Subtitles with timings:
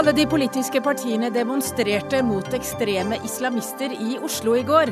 [0.00, 4.88] Alle de politiske partiene demonstrerte mot ekstreme islamister i Oslo i går.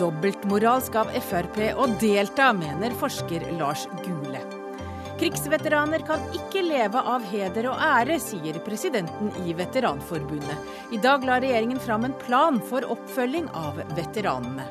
[0.00, 4.40] Dobbeltmoralsk av Frp å delta, mener forsker Lars Gule.
[5.20, 10.72] Krigsveteraner kan ikke leve av heder og ære, sier presidenten i Veteranforbundet.
[10.88, 14.64] I dag la regjeringen fram en plan for oppfølging av veteranene.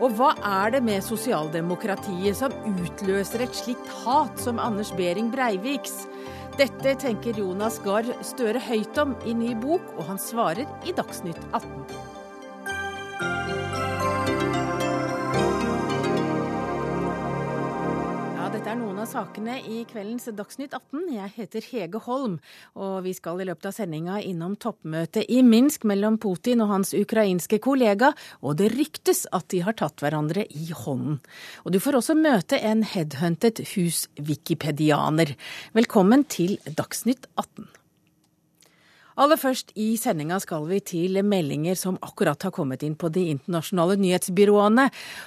[0.00, 0.32] Og hva
[0.62, 6.06] er det med sosialdemokratiet som utløser et slikt hat som Anders Behring Breiviks?
[6.58, 11.38] Dette tenker Jonas Gahr Støre høyt om i ny bok, og han svarer i Dagsnytt
[11.54, 12.17] 18.
[18.68, 21.06] Dette er noen av sakene i kveldens Dagsnytt 18.
[21.14, 22.34] Jeg heter Hege Holm,
[22.76, 26.92] og vi skal i løpet av sendinga innom toppmøtet i Minsk mellom Putin og hans
[26.92, 28.12] ukrainske kollega,
[28.44, 31.16] og det ryktes at de har tatt hverandre i hånden.
[31.64, 35.32] Og du får også møte en headhuntet hus-wikipedianer.
[35.72, 37.72] Velkommen til Dagsnytt 18.
[39.18, 43.24] Aller først i sendinga skal vi til meldinger som akkurat har kommet inn på de
[43.32, 44.84] internasjonale nyhetsbyråene.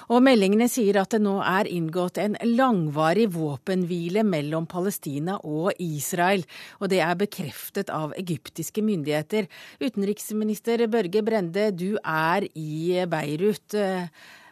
[0.08, 6.46] Og meldingene sier at det nå er inngått en langvarig våpenhvile mellom Palestina og Israel.
[6.80, 9.50] Og det er bekreftet av egyptiske myndigheter.
[9.84, 13.76] Utenriksminister Børge Brende, du er i Beirut.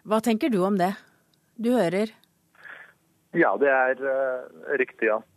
[0.04, 0.92] Hva tenker du om det?
[1.56, 2.12] Du hører?
[3.32, 5.29] Ja, det er uh, riktig at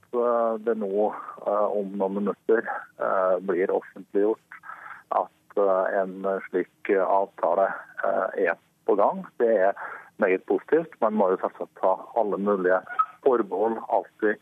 [0.66, 2.68] det nå uh, om noen minutter
[3.48, 4.60] blir offentliggjort
[5.18, 5.62] at
[6.00, 7.68] en slik avtale
[8.40, 8.56] er
[8.88, 9.22] på gang.
[9.42, 9.78] Det er
[10.22, 10.96] meget positivt.
[11.02, 12.80] Man må jo selvsagt ta alle mulige
[13.26, 14.42] forbehold alltid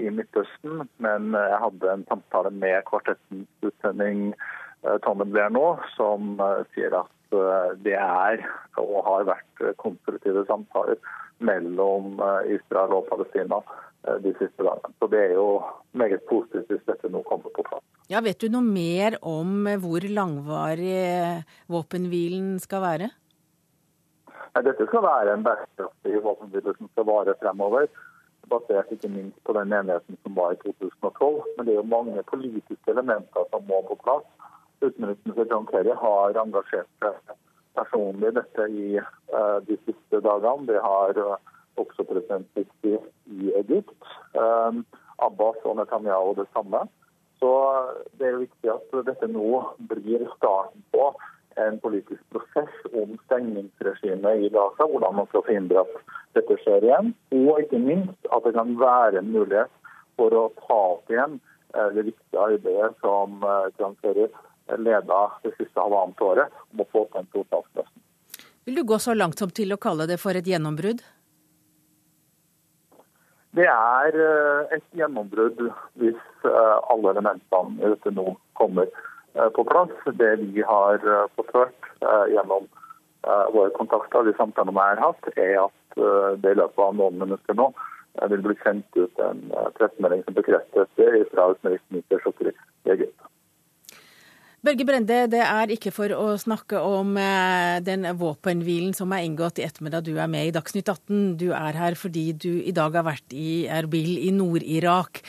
[0.00, 0.86] i Midtøsten.
[0.98, 4.30] Men jeg hadde en samtale med kvartettens utsending
[5.04, 6.40] Tonne Blair nå, som
[6.72, 7.12] sier at
[7.84, 8.42] det er
[8.80, 10.98] og har vært konstruktive samtaler
[11.40, 12.18] mellom
[12.50, 13.60] Israel og Palestina
[14.08, 14.94] Eh, de siste dagene.
[14.98, 17.84] Så Det er jo meget positivt hvis dette nå kommer på plass.
[18.08, 23.10] Ja, Vet du noe mer om hvor langvarig våpenhvilen skal være?
[24.54, 27.86] Nei, dette skal være en bærekraftig våpenhvile som skal vare fremover.
[28.48, 31.44] Basert ikke minst på den enigheten som var i 2012.
[31.56, 34.24] Men det er jo mange politiske elementer som må på plass.
[34.80, 37.34] Utenriksminister John Kerry har engasjert seg
[37.76, 40.66] personlig i dette i uh, de siste dagene.
[40.70, 41.36] Det har uh,
[41.80, 42.96] også president Sisi
[43.36, 43.92] i Egypt.
[44.34, 44.84] Um,
[45.20, 46.86] Abbas og Netanyahu det samme.
[47.40, 47.52] Så
[48.20, 49.60] det er viktig at dette nå
[49.92, 51.12] blir starten på
[51.60, 54.88] en politisk prosess om stengningsregimet i Gaza.
[54.88, 57.14] Hvordan man skal forhindre at dette skjer igjen.
[57.36, 59.72] Og ikke minst at det kan være en mulighet
[60.20, 61.40] for å ta opp igjen
[61.94, 63.44] det viktige arbeidet som
[63.78, 64.26] John Kerry
[64.78, 68.04] leda det siste halvannet året om å få til en tostatsløsning.
[68.68, 71.00] Vil du gå så langt som til å kalle det for et gjennombrudd?
[73.58, 75.62] Det er eh, et gjennombrudd
[75.98, 79.90] hvis eh, alle elementene i dette nå kommer eh, på plass.
[80.20, 81.02] Det vi har
[81.34, 81.88] fått hørt
[82.30, 82.68] gjennom
[83.52, 85.98] våre kontakter, de samtalene vi har hatt, er at
[86.40, 87.66] det i løpet av noen minutter nå
[88.32, 89.42] vil bli sendt ut en
[89.76, 93.28] pressemelding som bekrefter dette fra utenriksminister Sjokri i Egypt.
[94.60, 99.56] Børge Brende, det er ikke for å snakke om eh, den våpenhvilen som er inngått
[99.56, 101.38] i ettermiddag du er med i Dagsnytt 18.
[101.40, 105.22] Du er her fordi du i dag har vært i Erbil i Nord-Irak.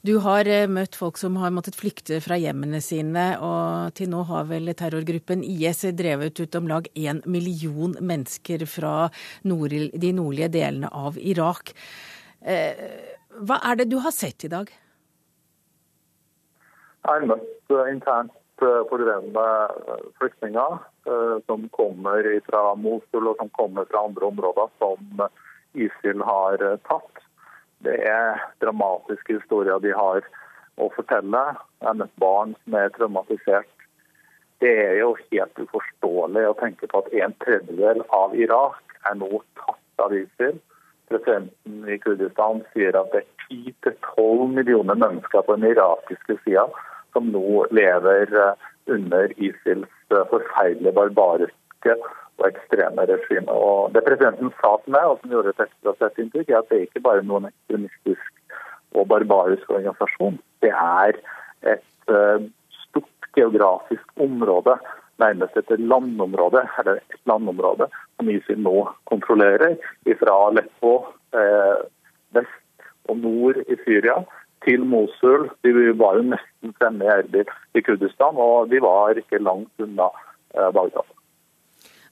[0.00, 4.22] Du har eh, møtt folk som har måttet flykte fra hjemmene sine, og til nå
[4.30, 9.10] har vel terrorgruppen IS drevet ut om lag én million mennesker fra
[9.44, 11.76] nord de nordlige delene av Irak.
[12.40, 12.72] Eh,
[13.36, 14.72] hva er det du har sett i dag?
[17.04, 19.46] Jeg har møtt internt fordrevne
[19.88, 25.24] eh, flyktninger eh, som kommer fra Mosul og som kommer fra andre områder som
[25.72, 27.24] ISIL har tatt.
[27.84, 30.24] Det er dramatiske historier de har
[30.78, 31.42] å fortelle.
[31.78, 33.70] Det er møtt barn som er traumatisert.
[34.58, 39.42] Det er jo helt uforståelig å tenke på at en tredjedel av Irak er nå
[39.60, 40.58] tatt av ISIL.
[41.08, 46.66] Presidenten i Kurdistan sier at det er 10-12 millioner mennesker på den irakiske sida
[47.12, 51.96] som nå lever eh, under ISILs eh, forferdelige, barbariske
[52.38, 53.52] og ekstreme regime.
[53.52, 56.70] Og Det presidenten sa til meg, og som gjorde et ekstra sett inntrykk, er at
[56.70, 58.54] det er ikke bare noen ekstremistisk
[58.96, 60.38] og barbarisk organisasjon.
[60.62, 61.18] Det er
[61.74, 62.38] et uh,
[62.86, 64.78] stort geografisk område,
[65.18, 68.76] nærmest et landområde, eller et landområde som ISIL nå
[69.10, 69.74] kontrollerer,
[70.22, 70.92] fra Aleppo
[71.34, 71.80] eh,
[72.34, 74.20] vest og nord i Syria
[74.64, 75.48] til Mosul.
[75.64, 80.10] De var jo nesten fremme i Erbil i Kurdistan, og de var ikke langt unna
[80.54, 81.14] eh, Bagdad.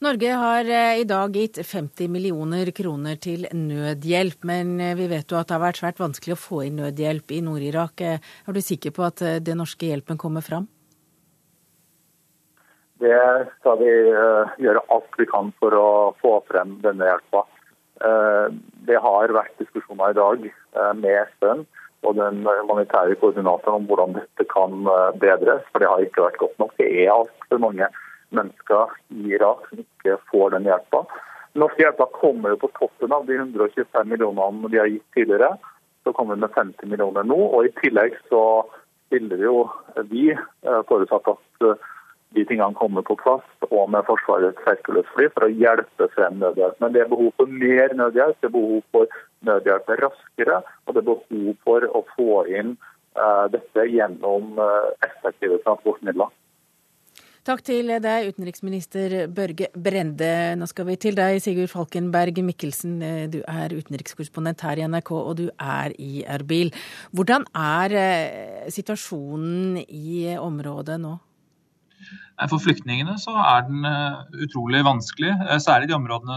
[0.05, 5.33] Norge har eh, i dag gitt 50 millioner kroner til nødhjelp, men eh, vi vet
[5.33, 8.07] jo at det har vært svært vanskelig å få inn nødhjelp i Nord-Irak.
[8.07, 10.69] Er du sikker på at den norske hjelpen kommer fram?
[12.97, 13.17] Det
[13.59, 13.91] skal vi
[14.65, 15.89] gjøre alt vi kan for å
[16.23, 17.43] få frem denne hjelpa.
[18.89, 20.47] Det har vært diskusjoner i dag
[20.97, 21.67] med FN
[22.05, 24.85] og den humanitære koordinatoren om hvordan dette kan
[25.21, 26.75] bedres, for det har ikke vært godt nok.
[26.79, 27.89] Det er altfor mange
[28.37, 31.03] mennesker i Irak som ikke får den hjelpa.
[31.57, 35.55] Norsk hjelpa kommer jo på toppen av de 125 millionene de har gitt tidligere.
[36.05, 37.39] Så kommer vi med 50 millioner nå.
[37.39, 38.43] og I tillegg så
[39.07, 39.69] stiller jo
[40.11, 41.87] vi, eh, forutsatt at eh,
[42.37, 46.77] de tingene kommer på plass, og med Forsvarets Hercules-fly for å hjelpe frem nødhjelp.
[46.83, 51.03] Men det er behov for mer nødhjelp, det er behov for nødhjelp raskere, og det
[51.03, 52.75] er behov for å få inn
[53.19, 56.33] uh, dette gjennom uh, effektive transportmidler.
[57.47, 60.57] Takk til deg, utenriksminister Børge Brende.
[60.59, 62.97] Nå skal vi til deg, Sigurd Falkenberg Mikkelsen.
[63.31, 66.73] Du er utenrikskorrespondent her i NRK, og du er i Erbil.
[67.15, 71.15] Hvordan er eh, situasjonen i området nå?
[72.45, 76.37] For flyktningene så er den eh, utrolig vanskelig, eh, særlig de områdene,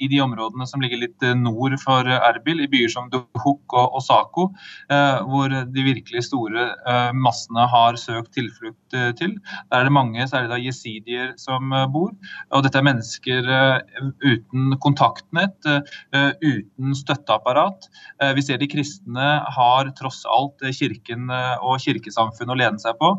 [0.00, 3.98] i de områdene som ligger litt eh, nord for Erbil, i byer som Duhuk og
[3.98, 4.46] Osako,
[5.28, 6.64] hvor de virkelig store
[7.16, 9.34] massene har søkt tilflukt til.
[9.72, 12.12] Der er det mange, særlig da jesidier, som bor.
[12.54, 13.48] Og dette er mennesker
[14.22, 15.56] uten kontaktnett,
[16.44, 17.88] uten støtteapparat.
[18.36, 23.14] Vi ser de kristne har tross alt kirken og kirkesamfunnet å lene seg på.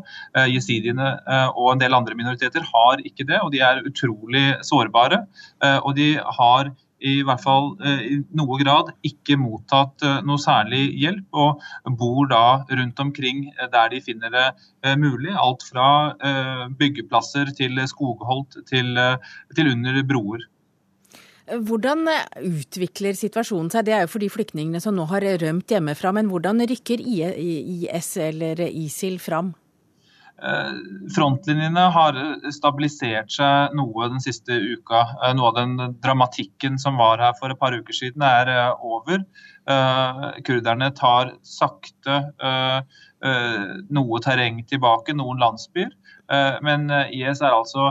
[0.52, 1.16] Jesidiene
[1.52, 5.22] og en del andre minoriteter har ikke det, og de er utrolig sårbare.
[5.64, 6.72] Eh, og de har
[7.06, 12.28] i hvert fall eh, i noe grad ikke mottatt eh, noe særlig hjelp, og bor
[12.32, 15.34] da rundt omkring der de finner det mulig.
[15.36, 15.88] Alt fra
[16.78, 18.94] byggeplasser til skogholt til,
[19.56, 20.46] til under broer.
[21.46, 22.08] Hvordan
[22.42, 23.86] utvikler situasjonen seg?
[23.86, 26.10] Det er jo for de flyktningene som nå har rømt hjemmefra.
[26.16, 29.52] Men hvordan rykker IS eller ISIL fram?
[30.42, 30.72] Eh,
[31.16, 32.16] frontlinjene har
[32.52, 35.00] stabilisert seg noe den siste uka.
[35.24, 38.84] Eh, noe av den dramatikken som var her for et par uker siden, er eh,
[38.84, 39.24] over.
[40.46, 42.20] Kurderne tar sakte
[43.90, 45.90] noe terreng tilbake, noen landsbyer.
[46.62, 47.88] Men IS er altså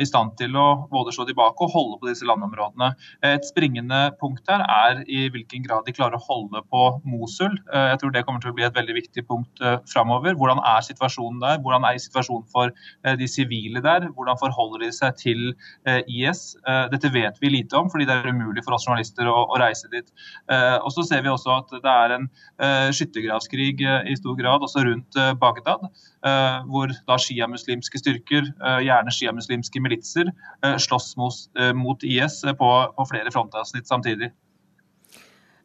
[0.00, 2.90] i stand til å både slå tilbake og holde på disse landområdene.
[3.26, 7.54] Et springende punkt her er i hvilken grad de klarer å holde på Mosul.
[7.72, 10.36] Eh, jeg tror det kommer til å bli et veldig viktig punkt eh, framover.
[10.38, 11.60] Hvordan er situasjonen der?
[11.64, 12.72] Hvordan er situasjonen for
[13.18, 14.08] de sivile der?
[14.16, 15.40] Hvordan forholder de seg til
[16.10, 16.42] IS?
[16.92, 20.06] Dette vet vi lite om, fordi det er umulig for oss journalister å, reise dit.
[20.84, 22.28] Og så ser vi også at det er en
[22.94, 25.88] skyttergravskrig i stor grad også rundt Bagdad,
[26.20, 28.48] hvor da sjiamuslimske styrker,
[28.82, 30.32] gjerne sjiamuslimske militser
[30.64, 34.32] eh, slåss mot, eh, IS på, på flere frontavsnitt samtidig.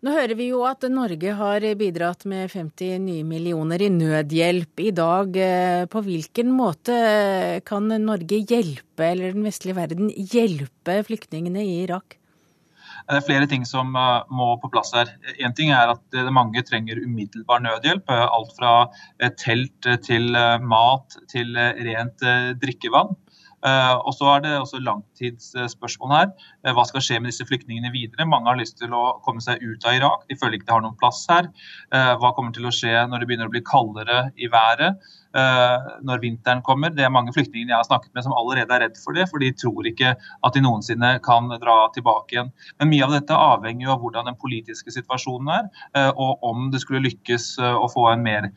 [0.04, 4.92] Nå hører vi jo at Norge har bidratt med 50 nye millioner i nødhjelp i
[4.92, 5.38] dag.
[5.40, 6.98] Eh, på hvilken måte
[7.64, 12.18] kan Norge hjelpe, eller den vestlige verden hjelpe flyktningene i Irak?
[13.04, 15.10] Det er flere ting som må på plass her.
[15.44, 18.10] En ting er at mange trenger umiddelbar nødhjelp.
[18.10, 18.74] Alt fra
[19.40, 20.32] telt til
[20.64, 22.24] mat til rent
[22.64, 23.12] drikkevann.
[23.64, 26.32] Eh, og så er det også langtidsspørsmål her.
[26.66, 28.28] Eh, hva skal skje med disse flyktningene videre?
[28.28, 30.84] Mange har lyst til å komme seg ut av Irak, de føler ikke de har
[30.84, 31.48] noen plass her.
[31.96, 35.04] Eh, hva kommer til å skje når det begynner å bli kaldere i været?
[35.34, 36.92] Når vinteren kommer.
[36.94, 39.42] Det er mange flyktninger jeg har snakket med som allerede er redd for det, for
[39.42, 42.52] de tror ikke at de noensinne kan dra tilbake igjen.
[42.78, 45.72] Men mye av dette avhenger jo av hvordan den politiske situasjonen er,
[46.14, 48.52] og om det skulle lykkes å få en mer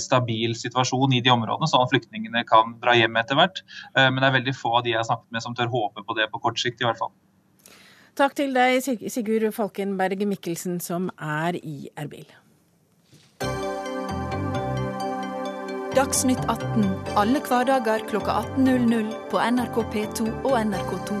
[0.00, 3.62] stabil situasjon i de områdene, sånn at flyktningene kan dra hjem etter hvert.
[3.96, 6.04] Eh, men det er veldig få av de jeg har snakket med som tør håpe
[6.06, 7.12] på det på kort sikt, i hvert fall.
[8.18, 12.28] Takk til deg, Sigurd Falkenberg Mikkelsen, som er i Erbil.
[15.92, 16.86] Dagsnytt 18
[17.20, 21.18] alle hverdager kl 18.00 på NRK P2 og NRK2.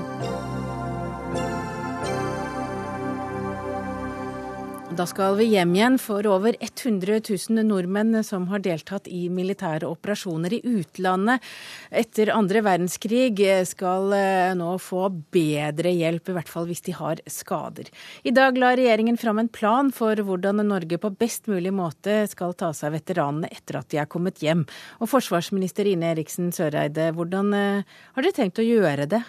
[4.92, 9.88] Da skal vi hjem igjen, for over 100 000 nordmenn som har deltatt i militære
[9.88, 11.40] operasjoner i utlandet
[11.88, 17.24] etter andre verdenskrig, skal eh, nå få bedre hjelp, i hvert fall hvis de har
[17.24, 17.88] skader.
[18.28, 22.52] I dag la regjeringen fram en plan for hvordan Norge på best mulig måte skal
[22.52, 24.66] ta seg av veteranene etter at de er kommet hjem.
[25.00, 29.24] Og forsvarsminister Ine Eriksen Søreide, hvordan eh, har dere tenkt å gjøre det?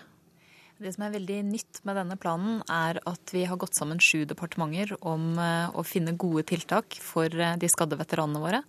[0.83, 4.25] Det som er veldig nytt med denne planen, er at vi har gått sammen sju
[4.27, 8.59] departementer om eh, å finne gode tiltak for eh, de skadde veteranene våre.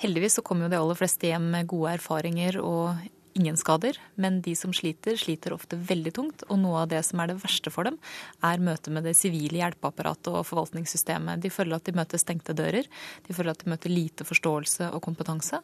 [0.00, 3.02] Heldigvis så kommer jo de aller fleste hjem med gode erfaringer og
[3.38, 6.44] ingen skader, men de som sliter, sliter ofte veldig tungt.
[6.48, 7.98] Og noe av det som er det verste for dem,
[8.46, 11.42] er møtet med det sivile hjelpeapparatet og forvaltningssystemet.
[11.42, 12.88] De føler at de møter stengte dører.
[13.26, 15.62] De føler at de møter lite forståelse og kompetanse.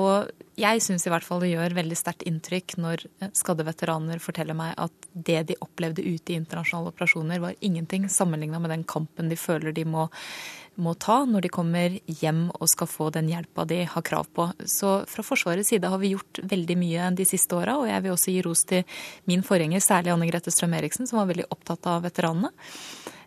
[0.00, 3.06] Og jeg syns i hvert fall det gjør veldig sterkt inntrykk når
[3.36, 8.60] skadde veteraner forteller meg at det de opplevde ute i internasjonale operasjoner, var ingenting sammenligna
[8.62, 10.08] med den kampen de føler de må
[10.80, 14.48] må ta når de kommer hjem og skal få den hjelpa de har krav på.
[14.64, 18.14] Så fra Forsvarets side har vi gjort veldig mye de siste åra, og jeg vil
[18.14, 18.86] også gi ros til
[19.28, 22.52] min forgjenger, særlig Anne Grete Strøm-Eriksen, som var veldig opptatt av veteranene.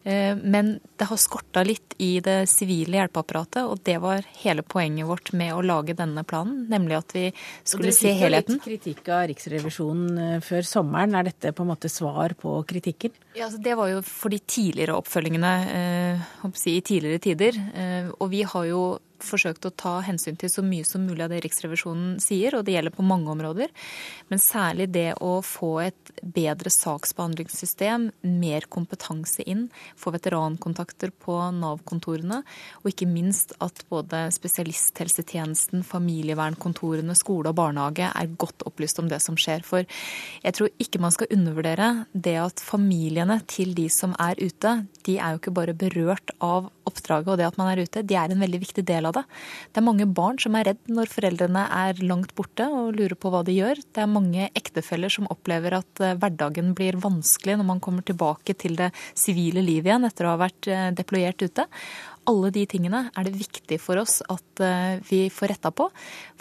[0.06, 5.08] Eh, men det har skorta litt i det sivile hjelpeapparatet, og det var hele poenget
[5.10, 6.68] vårt med å lage denne planen.
[6.70, 7.24] Nemlig at vi
[7.64, 8.60] skulle se helheten.
[8.60, 11.18] Dere fikk litt kritikk av Riksrevisjonen eh, før sommeren.
[11.18, 13.18] Er dette på en måte svar på kritikken?
[13.34, 16.30] Ja, altså Det var jo for de tidligere oppfølgingene eh,
[16.70, 17.60] i tidligere tider.
[17.74, 18.86] Eh, og vi har jo
[19.24, 22.76] forsøkt å ta hensyn til så mye som mulig av det Riksrevisjonen sier, og det
[22.76, 23.72] gjelder på mange områder.
[24.32, 28.10] Men særlig det å få et bedre saksbehandlingssystem,
[28.42, 29.68] mer kompetanse inn,
[30.00, 32.42] få veterankontakter på Nav-kontorene,
[32.84, 39.22] og ikke minst at både spesialisthelsetjenesten, familievernkontorene, skole og barnehage er godt opplyst om det
[39.24, 39.66] som skjer.
[39.66, 39.86] For
[40.44, 45.20] jeg tror ikke man skal undervurdere det at familiene til de som er ute, de
[45.20, 48.32] er jo ikke bare berørt av oppdraget og det at man er ute, de er
[48.32, 49.26] en veldig viktig del av det.
[49.72, 53.32] Det er mange barn som er redd når foreldrene er langt borte og lurer på
[53.34, 53.82] hva de gjør.
[53.96, 58.58] Det er mange ektefeller som opplever at eh, hverdagen blir vanskelig når man kommer tilbake
[58.60, 61.68] til det sivile livet igjen etter å ha vært eh, deployert ute
[62.30, 65.88] alle de tingene er det viktig for oss at eh, vi får retta på.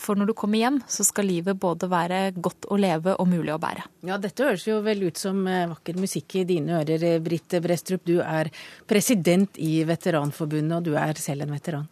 [0.01, 3.55] For når du kommer hjem, så skal livet både være godt å leve og mulig
[3.55, 3.87] å bære.
[4.09, 8.05] Ja, dette høres jo vel ut som eh, vakker musikk i dine ører, Britt Brestrup.
[8.09, 8.51] Du er
[8.91, 11.91] president i Veteranforbundet, og du er selv en veteran.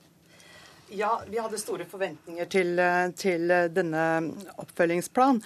[0.93, 4.07] Ja, vi hadde store forventninger til, eh, til denne
[4.61, 5.41] oppfølgingsplanen.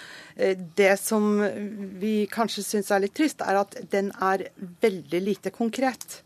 [0.76, 1.38] Det som
[2.00, 4.48] vi kanskje syns er litt trist, er at den er
[4.82, 6.22] veldig lite konkret.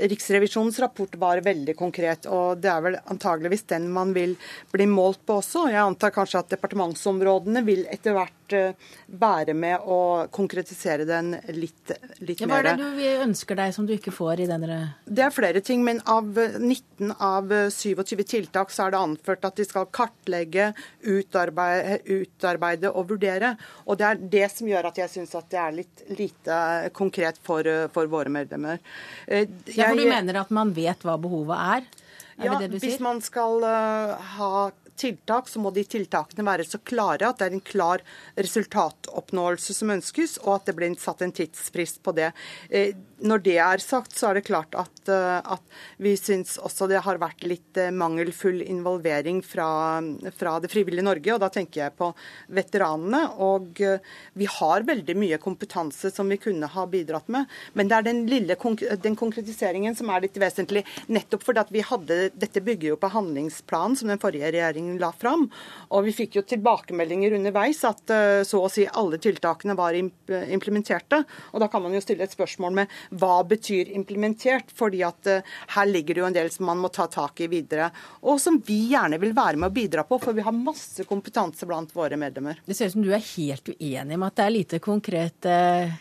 [0.00, 4.36] Riksrevisjonens rapport var veldig konkret, og det er vel antageligvis den man vil
[4.72, 5.68] bli målt på også.
[5.72, 8.88] Jeg antar kanskje at departementsområdene vil etter hvert Eh,
[9.20, 11.92] være med å konkretisere den litt,
[12.22, 12.50] litt mer.
[12.50, 15.62] Hva er det du ønsker deg som du ikke får i denne Det er flere
[15.64, 20.70] ting, men av 19 av 27 tiltak så er det anført at de skal kartlegge,
[21.02, 23.54] utarbeide, utarbeide og vurdere.
[23.86, 26.60] Og det er det som gjør at jeg syns at det er litt lite
[26.96, 28.80] konkret for, for våre medlemmer.
[29.26, 31.58] Jeg, eh, ja, for du mener at man vet hva behovet?
[31.60, 31.88] Er
[32.40, 37.40] ja, hvis man skal uh, ha tiltak, så må de tiltakene være så klare at
[37.40, 38.04] det er en klar
[38.38, 42.30] resultatoppnåelse som ønskes, og at det blir satt en tidsfrist på det.
[42.68, 45.62] Eh, når det er sagt, så er det klart at, eh, at
[46.00, 50.00] vi syns også det har vært litt eh, mangelfull involvering fra,
[50.36, 52.10] fra, Det frivillige Norge, og da tenker jeg på
[52.48, 53.22] veteranene.
[53.40, 58.08] Og vi har veldig mye kompetanse som vi kunne ha bidratt med, men det er
[58.08, 58.56] den lille
[59.02, 63.10] den konkretiseringen som er litt vesentlig, nettopp fordi at vi hadde Dette bygger jo på
[63.12, 65.46] handlingsplanen som den forrige regjeringen la fram.
[65.90, 71.22] Og vi fikk jo tilbakemeldinger underveis at eh, så å si alle tiltakene var implementerte.
[71.52, 74.70] Og da kan man jo stille et spørsmål med hva betyr implementert?
[74.76, 77.50] Fordi at eh, her ligger det jo en del som man må ta tak i
[77.50, 77.90] videre.
[78.22, 81.68] Og som vi gjerne vil være med å bidra på, for vi har masse kompetanse
[81.68, 82.62] blant våre medlemmer.
[82.66, 85.98] Det ser ut som du er helt uenig med at det er lite konkret eh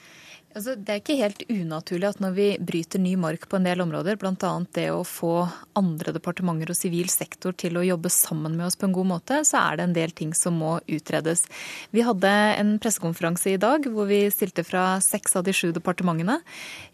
[0.57, 3.83] Altså, det er ikke helt unaturlig at når vi bryter ny mark på en del
[3.83, 4.53] områder, bl.a.
[4.73, 5.43] det å få
[5.77, 9.37] andre departementer og sivil sektor til å jobbe sammen med oss på en god måte,
[9.45, 11.45] så er det en del ting som må utredes.
[11.93, 16.39] Vi hadde en pressekonferanse i dag hvor vi stilte fra seks av de sju departementene.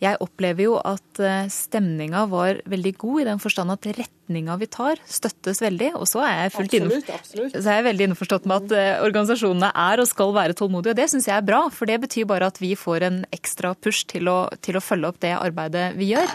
[0.04, 3.88] Jeg opplever jo at eh, stemninga var veldig god i den forstand at
[4.25, 5.94] retninga vi tar, støttes veldig.
[6.00, 7.58] Og så er jeg, fullt absolutt, absolutt.
[7.58, 11.00] Så er jeg veldig innforstått med at eh, organisasjonene er og skal være tålmodige, og
[11.00, 11.65] det syns jeg er bra.
[11.74, 14.84] For det betyr bare at vi får en ekstra ekstra push til å, til å
[14.84, 16.32] følge opp det arbeidet vi gjør.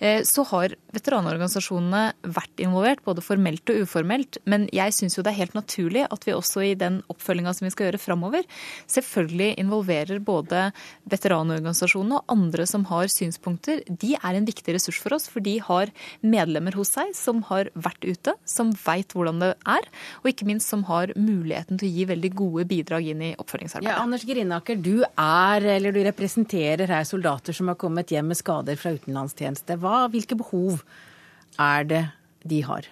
[0.00, 4.38] Eh, så har veteranorganisasjonene vært involvert, både formelt og uformelt.
[4.44, 7.66] Men jeg syns jo det er helt naturlig at vi også i den oppfølginga som
[7.66, 8.46] vi skal gjøre framover,
[8.92, 10.70] selvfølgelig involverer både
[11.08, 13.84] veteranorganisasjonene og andre som har synspunkter.
[13.86, 15.92] De er en viktig ressurs for oss, for de har
[16.24, 19.88] medlemmer hos seg som har vært ute, som veit hvordan det er,
[20.22, 23.92] og ikke minst som har muligheten til å gi veldig gode bidrag inn i oppfølgingsarbeidet.
[23.92, 28.40] Ja, Anders Grinaker, du er, eller du representerer her soldater som har kommet hjem med
[28.40, 29.78] skader fra utenlandstjeneste.
[29.82, 30.82] Hva, hvilke behov
[31.62, 32.04] er det
[32.46, 32.90] de har?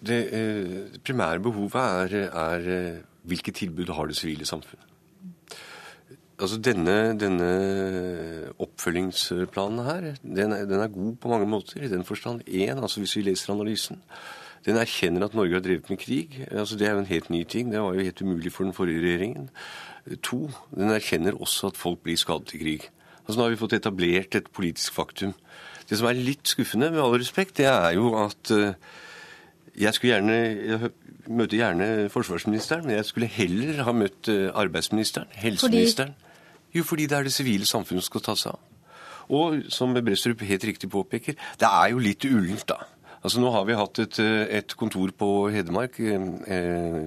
[0.00, 4.80] Det eh, primære behovet er, er eh, hvilke tilbud har det sivile samfunn.
[6.42, 7.48] Altså denne, denne
[8.58, 11.84] oppfølgingsplanen her, den er, den er, god på mange måter.
[11.84, 14.02] I den forstand én, altså hvis vi leser analysen,
[14.62, 16.46] Den erkjenner at Norge har drevet med krig.
[16.50, 17.72] Altså, det er jo en helt ny ting.
[17.72, 19.48] Det var jo helt umulig for den forrige regjeringen.
[20.22, 22.90] To, den erkjenner også at folk blir skadet i krig.
[23.26, 25.34] Altså, nå har vi fått etablert et politisk faktum.
[25.90, 28.70] Det som er litt skuffende, med all respekt, det er jo at uh,
[29.74, 30.90] jeg skulle gjerne jeg
[31.26, 36.14] møter gjerne forsvarsministeren, men jeg skulle heller ha møtt uh, arbeidsministeren, helseministeren.
[36.14, 36.31] Fordi?
[36.72, 38.68] Jo, fordi det er det sivile samfunnet som skal ta seg av.
[39.32, 42.82] Og som Brestrup helt riktig påpeker, det er jo litt ullent, da.
[43.22, 47.04] Altså Nå har vi hatt et, eh, et kontor på Hedmark eh,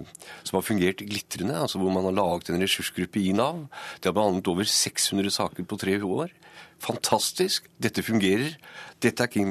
[0.47, 1.57] som har fungert glitrende.
[1.59, 3.67] altså Hvor man har laget en ressursgruppe i Nav.
[3.99, 6.31] Det har behandlet over 600 saker på tre år.
[6.83, 7.65] Fantastisk.
[7.81, 8.55] Dette fungerer.
[9.03, 9.41] Dette er ikke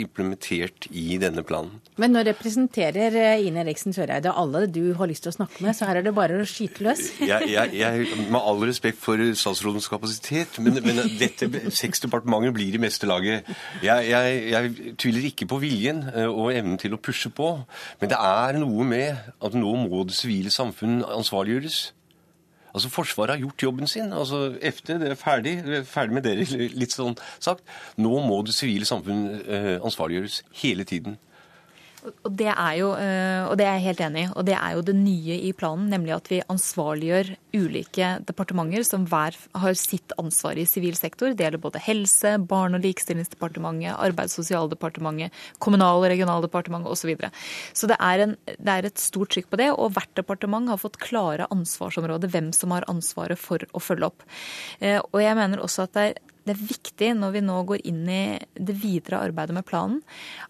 [0.00, 1.80] implementert i denne planen.
[2.00, 5.76] Men nå representerer eh, Ine Eriksen Søreide alle du har lyst til å snakke med,
[5.76, 7.02] så her er det bare å skyte løs.
[7.30, 12.78] jeg, jeg, jeg, med all respekt for statsrådens kapasitet, men, men dette seks departementer blir
[12.78, 13.48] i meste laget.
[13.84, 17.54] Jeg, tviler ikke på viljen eh, og evnen til å pushe på,
[18.00, 21.90] men det er noe med at nå må det sivile samfunn ansvarliggjøres.
[22.72, 24.12] Altså Forsvaret har gjort jobben sin.
[24.12, 26.46] altså FD, det er ferdig, det er ferdig med dere,
[26.82, 27.64] litt sånn sagt.
[28.00, 31.18] Nå må det sivile samfunn eh, ansvarliggjøres hele tiden.
[32.02, 34.30] Og det, er jo, eh, og det er jeg helt enig i.
[34.34, 39.04] Og det er jo det nye i planen, nemlig at vi ansvarliggjør ulike departementer som
[39.06, 41.30] hver har sitt ansvar i sivil sektor.
[41.30, 45.30] Det gjelder både helse, Barne- og likestillingsdepartementet, Arbeids- og sosialdepartementet,
[45.62, 47.02] Kommunal- og regionaldepartementet osv.
[47.02, 47.32] Så, videre.
[47.74, 50.78] så det er, en, det er et stort trykk på det, og hvert departement har
[50.78, 54.22] fått klare ansvarsområder, hvem som har ansvaret for å følge opp.
[54.78, 57.84] Eh, og jeg mener også at det er det er viktig når vi nå går
[57.88, 58.22] inn i
[58.54, 60.00] det videre arbeidet med planen,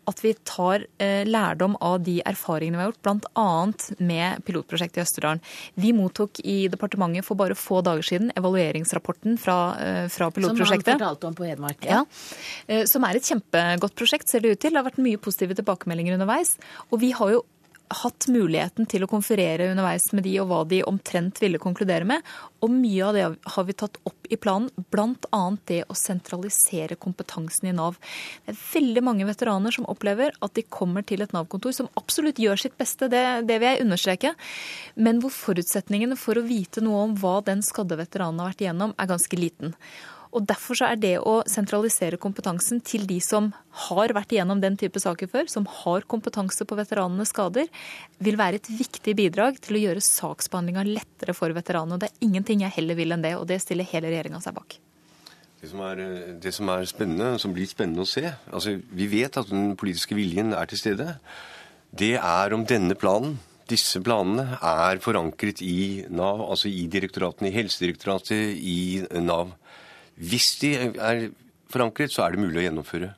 [0.09, 3.97] at vi tar eh, lærdom av de erfaringene vi har gjort, bl.a.
[4.01, 5.43] med pilotprosjektet i Østerdalen.
[5.75, 10.93] Vi mottok i departementet for bare få dager siden evalueringsrapporten fra, eh, fra pilotprosjektet.
[10.93, 11.89] Som han fortalte om på Hedmark.
[11.89, 12.03] Ja.
[12.03, 12.43] ja.
[12.67, 14.73] Eh, som er et kjempegodt prosjekt, ser det ut til.
[14.73, 16.57] Det har vært mye positive tilbakemeldinger underveis.
[16.91, 17.45] Og vi har jo
[18.01, 22.23] hatt muligheten til å konferere underveis med de og hva de omtrent ville konkludere med.
[22.63, 25.43] Og mye av det har vi tatt opp i planen, bl.a.
[25.69, 27.99] det å sentralisere kompetansen i Nav.
[28.47, 32.41] Det er veldig mange veteraner som opplever at de kommer til et Nav-kontor som absolutt
[32.43, 34.35] gjør sitt beste, det, det vil jeg understreke,
[34.97, 38.97] men hvor forutsetningene for å vite noe om hva den skadde veteranen har vært igjennom,
[38.97, 39.77] er ganske liten.
[40.33, 43.51] Og Derfor så er det å sentralisere kompetansen til de som
[43.89, 47.69] har vært igjennom den type saker før, som har kompetanse på veteranenes skader,
[48.23, 51.99] vil være et viktig bidrag til å gjøre saksbehandlinga lettere for veteranene.
[51.99, 54.57] Og Det er ingenting jeg heller vil enn det, og det stiller hele regjeringa seg
[54.57, 54.79] bak.
[55.61, 56.01] Det som, er,
[56.43, 60.17] det som er spennende, som blir spennende å se altså Vi vet at den politiske
[60.19, 61.13] viljen er til stede.
[61.93, 63.37] Det er om denne planen
[63.71, 69.55] disse planene er forankret i Nav, altså i direktoratene, i Helsedirektoratet, i Nav.
[70.23, 71.27] Hvis de er
[71.73, 73.11] forankret, så er det mulig å gjennomføre.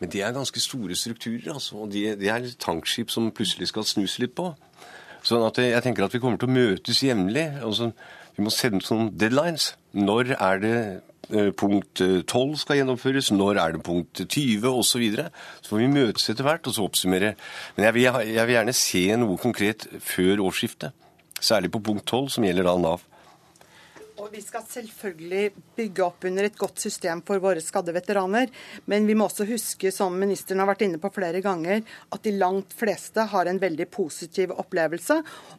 [0.00, 1.82] Men det er ganske store strukturer, altså.
[1.84, 4.48] Og de, de er tankskip som plutselig skal snus litt på.
[5.26, 7.44] Sånn jeg tenker at vi kommer til å møtes jevnlig.
[7.60, 7.90] Altså,
[8.36, 9.74] vi må sende sånne deadlines.
[9.92, 10.76] Når er det
[11.28, 14.88] eh, punkt 12 eh, skal gjennomføres, når er det punkt 20 osv.
[14.94, 15.28] Så, videre.
[15.60, 17.34] så får vi møtes etter hvert og så oppsummere.
[17.76, 20.96] Men jeg vil, jeg vil gjerne se noe konkret før årsskiftet.
[21.40, 23.04] Særlig på punkt 12, som gjelder da Nav.
[24.30, 28.46] Vi skal selvfølgelig bygge opp under et godt system for våre skadde veteraner.
[28.86, 31.80] Men vi må også huske, som ministeren har vært inne på flere ganger,
[32.14, 35.16] at de langt fleste har en veldig positiv opplevelse.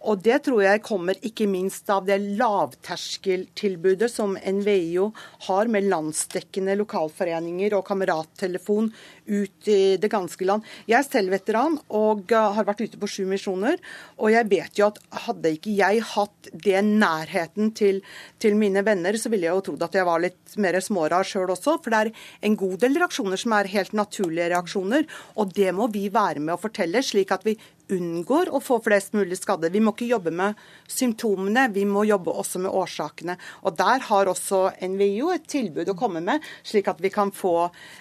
[0.07, 5.09] Og det tror jeg kommer ikke minst av det lavterskeltilbudet som NVIO
[5.49, 8.87] har med landsdekkende lokalforeninger og kamerattelefon
[9.27, 10.63] ut i det ganske land.
[10.87, 13.75] Jeg er selv veteran og har vært ute på sju misjoner.
[14.15, 17.99] Og jeg vet jo at hadde ikke jeg hatt den nærheten til,
[18.39, 21.51] til mine venner, så ville jeg jo trodd at jeg var litt mer smårar sjøl
[21.55, 21.77] også.
[21.81, 25.07] For det er en god del reaksjoner som er helt naturlige reaksjoner.
[25.41, 27.57] Og det må vi være med å fortelle, slik at vi
[27.91, 29.71] unngår å få flest mulig skadde.
[29.73, 33.37] Vi må ikke jobbe med symptomene, vi må jobbe også med årsakene.
[33.65, 37.55] Og Der har også NVIO et tilbud å komme med, slik at vi kan få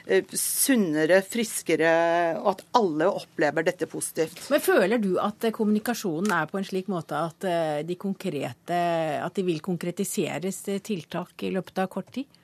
[0.06, 1.92] eh, sunnere, friskere,
[2.40, 4.46] og at alle opplever dette positivt.
[4.52, 8.82] Men Føler du at eh, kommunikasjonen er på en slik måte at eh, de konkrete,
[9.20, 12.39] at de vil konkretiseres tiltak i løpet av kort tid?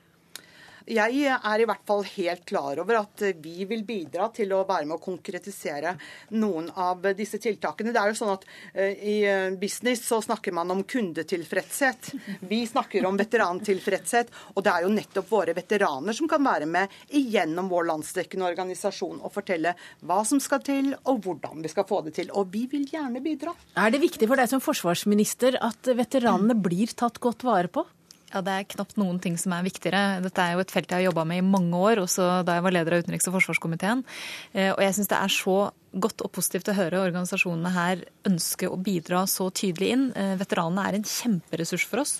[0.86, 4.86] Jeg er i hvert fall helt klar over at vi vil bidra til å være
[4.86, 5.96] med å konkretisere
[6.38, 7.90] noen av disse tiltakene.
[7.90, 9.16] Det er jo sånn at uh, I
[9.58, 12.12] business så snakker man om kundetilfredshet.
[12.46, 14.30] Vi snakker om veterantilfredshet.
[14.54, 19.18] Og det er jo nettopp våre veteraner som kan være med igjennom vår landsdekkende organisasjon
[19.24, 19.74] og fortelle
[20.06, 22.30] hva som skal til, og hvordan vi skal få det til.
[22.38, 23.56] Og vi vil gjerne bidra.
[23.74, 27.86] Er det viktig for deg som forsvarsminister at veteranene blir tatt godt vare på?
[28.34, 30.20] Ja, Det er knapt noen ting som er viktigere.
[30.24, 32.64] Dette er jo et felt jeg har jobba med i mange år, også da jeg
[32.66, 34.02] var leder av utenriks- og forsvarskomiteen.
[34.52, 35.58] Eh, og jeg syns det er så
[35.96, 40.02] godt og positivt å høre organisasjonene her ønske å bidra så tydelig inn.
[40.36, 42.18] Veteranene er en kjemperessurs for oss.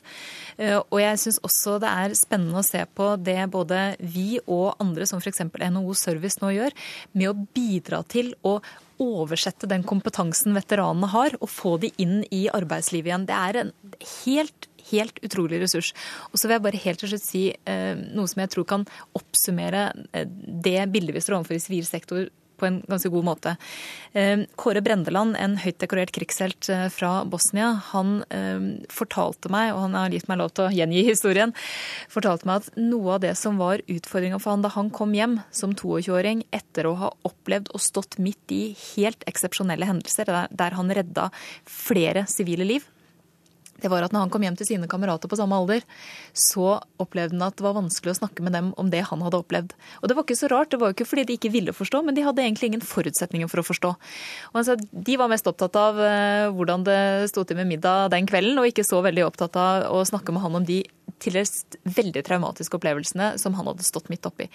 [0.56, 5.04] Og jeg syns også det er spennende å se på det både vi og andre,
[5.04, 5.44] som f.eks.
[5.52, 6.72] NHO Service nå gjør,
[7.12, 8.62] med å bidra til å
[9.02, 13.28] oversette den kompetansen veteranene har, og få de inn i arbeidslivet igjen.
[13.28, 13.74] Det er en
[14.22, 15.92] helt helt utrolig ressurs.
[16.30, 18.88] Og så vil jeg bare helt til slutt si eh, noe som jeg tror kan
[19.16, 23.50] oppsummere eh, det bildet vi står overfor i sivil sektor på en ganske god måte.
[24.16, 28.22] Eh, Kåre Brendeland, en høyt dekorert krigshelt fra Bosnia, han
[28.88, 31.52] fortalte meg, og han har gitt meg lov til å gjengi historien,
[32.08, 35.36] fortalte meg at noe av det som var utfordringa for han da han kom hjem
[35.52, 38.62] som 22-åring etter å ha opplevd og stått midt i
[38.94, 41.28] helt eksepsjonelle hendelser, der han redda
[41.68, 42.88] flere sivile liv,
[43.82, 45.84] det var at når han kom hjem til sine kamerater på samme alder,
[46.36, 49.40] så opplevde han at det var vanskelig å snakke med dem om det han hadde
[49.42, 49.76] opplevd.
[50.00, 52.02] Og det var ikke så rart, det var jo ikke fordi de ikke ville forstå,
[52.06, 53.94] men de hadde egentlig ingen forutsetninger for å forstå.
[54.52, 57.68] Og han sa at De var mest opptatt av eh, hvordan det sto til med
[57.70, 60.82] middag den kvelden, og ikke så veldig opptatt av å snakke med han om de
[61.22, 61.52] til dels
[61.96, 64.48] veldig traumatiske opplevelsene som han hadde stått midt oppi.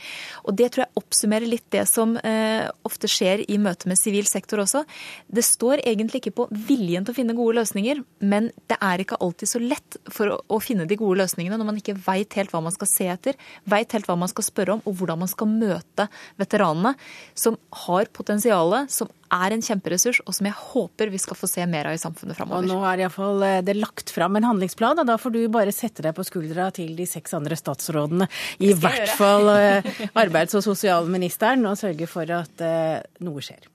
[0.45, 4.27] Og Det tror jeg oppsummerer litt det som eh, ofte skjer i møte med sivil
[4.29, 4.83] sektor også.
[5.27, 9.10] Det står egentlig ikke på viljen til å finne gode løsninger, men det er ikke
[9.19, 12.53] alltid så lett for å, å finne de gode løsningene når man ikke veit helt
[12.53, 15.31] hva man skal se etter, veit helt hva man skal spørre om, og hvordan man
[15.31, 16.07] skal møte
[16.41, 16.93] veteranene,
[17.37, 21.65] som har potensialet, som er en kjemperessurs, og som jeg håper vi skal få se
[21.69, 22.65] mer av i samfunnet framover.
[22.65, 25.75] Og nå er iallfall eh, det lagt fram en handlingsplan, og da får du bare
[25.75, 28.27] sette deg på skuldra til de seks andre statsrådene,
[28.63, 29.93] i hvert fall eh,
[30.23, 33.71] arbeids- og sosialministeren, og sørge for at eh, noe skjer.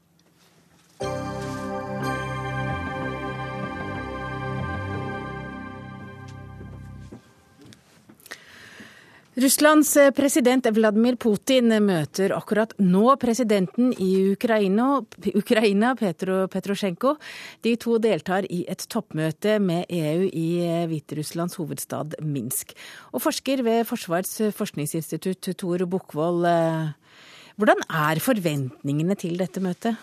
[9.37, 15.03] Russlands eh, president Vladimir Putin møter akkurat nå presidenten i Ukraina,
[15.37, 17.13] Ukraina Petro Petrosjenko.
[17.61, 22.73] De to deltar i et toppmøte med EU i eh, Hviterusslands hovedstad Minsk.
[23.13, 27.21] Og forsker ved Forsvarets forskningsinstitutt Tor Bukkvold, eh,
[27.61, 30.01] hvordan er forventningene til dette møtet?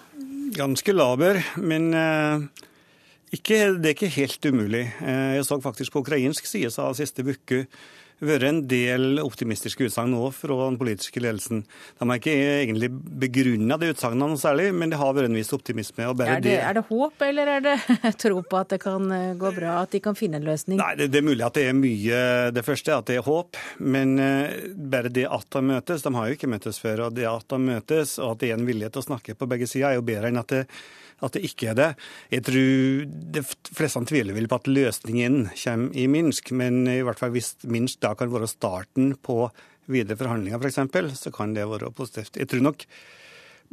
[0.54, 1.90] Ganske laber, men
[3.34, 4.86] ikke, det er ikke helt umulig.
[5.02, 7.64] Jeg så faktisk på ukrainsk side av siste uke
[8.22, 11.64] vært en del optimistiske utsagn nå fra den politiske ledelsen.
[12.00, 12.90] De har ikke egentlig
[13.24, 16.06] begrunna de utsagnene noe særlig, men det har vært en viss optimisme.
[16.06, 17.76] Er det, det, er, det, håp, eller er det
[18.24, 20.80] tro på at det kan eh, gå bra, at de kan finne en løsning?
[20.82, 22.24] Nei, det, det er mulig at det er mye
[22.54, 24.50] Det første at det er håp, men uh,
[24.94, 27.08] bare det at de møtes De har jo ikke møttes før.
[27.08, 29.50] og Det at de møtes, og at det er en vilje til å snakke på
[29.50, 30.66] begge sider, er jo bedre enn at det
[31.24, 31.90] at det ikke er det.
[32.34, 33.06] Jeg tror
[33.38, 37.56] de fleste tviler vel på at løsningen kommer i Minsk, men i hvert fall hvis
[37.70, 39.48] Minsk da kan være starten på
[39.92, 42.40] videre forhandlinger f.eks., så kan det være positivt.
[42.40, 42.86] Jeg tror nok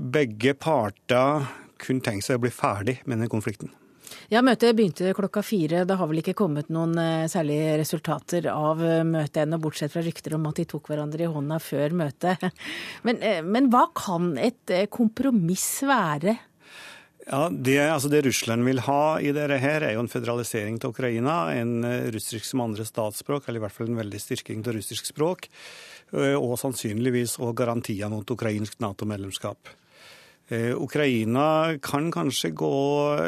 [0.01, 3.73] begge parter kunne tenkt seg å bli ferdig med den konflikten.
[4.31, 5.85] Ja, Møtet begynte klokka fire.
[5.87, 10.03] Det har vel ikke kommet noen eh, særlige resultater av eh, møtet ennå, bortsett fra
[10.07, 12.47] rykter om at de tok hverandre i hånda før møtet.
[13.07, 16.37] Men, eh, men hva kan et kompromiss være?
[17.27, 20.95] Ja, det, altså det, Russland vil ha i dette her, er jo en føderalisering av
[20.95, 21.35] Ukraina.
[21.53, 25.11] En eh, russisk som andre statsspråk, eller i hvert fall en veldig styrking av russisk
[25.11, 25.51] språk.
[26.17, 29.75] Eh, og sannsynligvis òg garantier mot ukrainsk Nato-medlemskap.
[30.51, 32.73] Eh, Ukraina kan kanskje gå,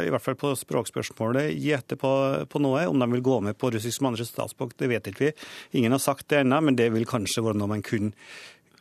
[0.07, 2.15] i hvert fall på språkspørsmålet, gjette på,
[2.51, 2.87] på, noe.
[2.91, 5.35] Om de vil gå med på russisk som andre statsspråk, det vet ikke vi.
[5.79, 8.17] Ingen har sagt det ennå, men det vil kanskje være noe man kunne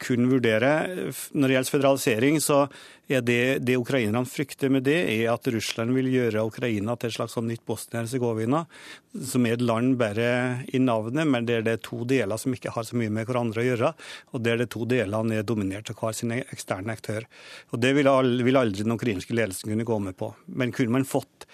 [0.01, 0.71] kun vurdere.
[1.31, 2.65] Når det gjelder føderalisering, så
[3.11, 7.15] er det, det ukrainerne frykter med det, er at Russland vil gjøre Ukraina til et
[7.17, 8.63] slags sånn nytt Bosnia-Hercegovina,
[9.33, 10.29] som er et land bare
[10.71, 13.63] i navnet, men der det er to deler som ikke har så mye med hverandre
[13.63, 13.91] å gjøre,
[14.31, 17.27] og der de to delene er dominert av hver sin eksterne aktør.
[17.71, 20.33] Og Det vil aldri den ukrainske ledelsen kunne gå med på.
[20.47, 21.47] Men kunne man fått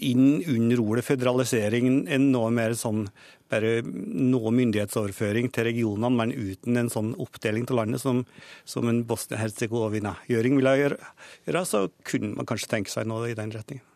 [0.00, 3.04] inn under ordet føderalisering en noe mer sånn
[3.50, 8.24] bare noe myndighetsoverføring til regionene, men uten en sånn oppdeling til landet som,
[8.68, 13.86] som en Bosnia-Hercegovina-gjøring ville gjøre, så kunne man kanskje tenke seg noe i den retningen.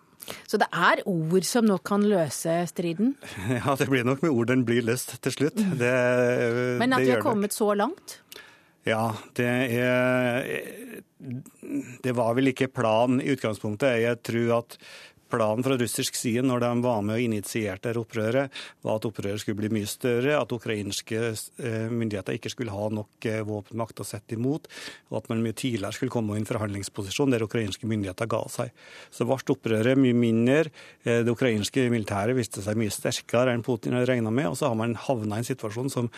[0.48, 3.14] Så det er ord som nok kan løse striden?
[3.58, 5.60] Ja, det blir nok med ord den blir løst til slutt.
[5.78, 5.94] Det,
[6.80, 8.20] Men at vi har kommet så langt?
[8.84, 9.48] Ja, det
[9.80, 10.44] er
[12.04, 14.02] Det var vel ikke planen i utgangspunktet.
[14.02, 14.78] Jeg tror at
[15.34, 18.52] Planen fra russisk side når de var med og initierte opprøret,
[18.86, 23.28] var at opprøret skulle bli mye større, at ukrainske eh, myndigheter ikke skulle ha nok
[23.30, 24.68] eh, våpenmakt å sette imot,
[25.10, 28.74] og at man mye tidligere skulle komme i en forhandlingsposisjon der ukrainske myndigheter ga seg.
[29.10, 30.70] Så ble opprøret mye mindre.
[31.02, 34.70] Eh, det ukrainske militæret viste seg mye sterkere enn Putin hadde regna med, og så
[34.70, 36.12] har man havna i en situasjon som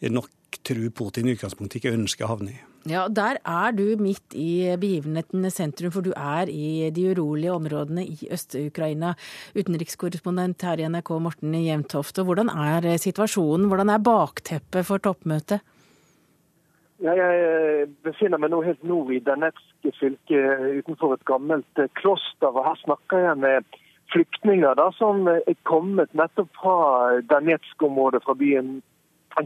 [0.00, 0.30] nok
[0.66, 2.60] tror Putin i utgangspunktet ikke ønsker å havne i.
[2.88, 8.06] Ja, Der er du midt i begivenhetenes sentrum, for du er i de urolige områdene
[8.08, 9.14] i Øst-Ukraina.
[9.54, 12.18] Utenrikskorrespondent her i NRK, Morten Jevntoft.
[12.18, 13.68] Og hvordan er situasjonen?
[13.68, 15.60] Hvordan er bakteppet for toppmøtet?
[17.00, 20.40] Ja, jeg befinner meg nå helt nord i Danetsk fylke,
[20.80, 22.48] utenfor et gammelt kloster.
[22.48, 23.78] og Her snakker jeg med
[24.12, 28.80] flyktninger da, som er kommet nettopp fra Danetsk-området, fra byen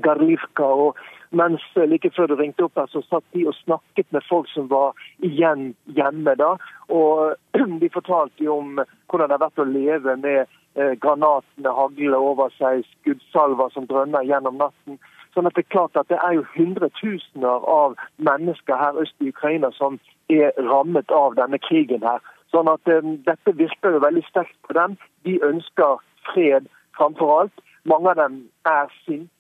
[0.03, 0.65] Garlivka.
[0.65, 0.97] og
[1.35, 4.49] mens eh, like før du ringte opp her, så satt de og snakket med folk
[4.53, 6.55] som var igjen hjemme da.
[6.89, 7.35] Og
[7.83, 12.55] de fortalte jo om hvordan det har vært å leve med eh, granatene hagle over
[12.59, 15.01] seg, skuddsalver som drønner gjennom natten.
[15.35, 19.33] Sånn at Det er klart at det er jo hundretusener av mennesker her øst i
[19.35, 19.99] Ukraina som
[20.31, 22.03] er rammet av denne krigen.
[22.07, 22.23] her.
[22.55, 24.95] Sånn at um, Dette virker jo veldig sterkt på dem.
[25.27, 25.99] De ønsker
[26.31, 27.65] fred framfor alt.
[27.85, 29.33] Mange av dem er sinte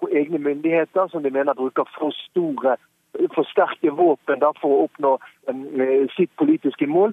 [0.00, 2.76] på egne myndigheter, som de mener bruker for store,
[3.34, 5.18] for sterke våpen da, for å oppnå
[5.50, 7.12] en, eh, sitt politiske mål.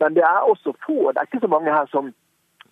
[0.00, 2.14] Men det er også få, det er ikke så mange her som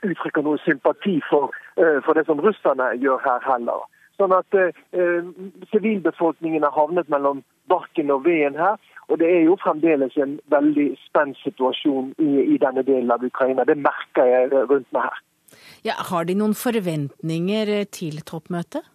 [0.05, 1.50] uttrykker noe sympati for,
[1.81, 3.85] uh, for det som russerne gjør her heller.
[4.16, 5.31] Sånn at uh,
[5.72, 8.76] Sivilbefolkningen har havnet mellom barken og veden her.
[9.09, 13.66] Og det er jo fremdeles en veldig spent situasjon i, i denne delen av Ukraina.
[13.68, 15.22] Det merker jeg rundt meg her.
[15.87, 18.87] Ja, har de noen forventninger til toppmøtet?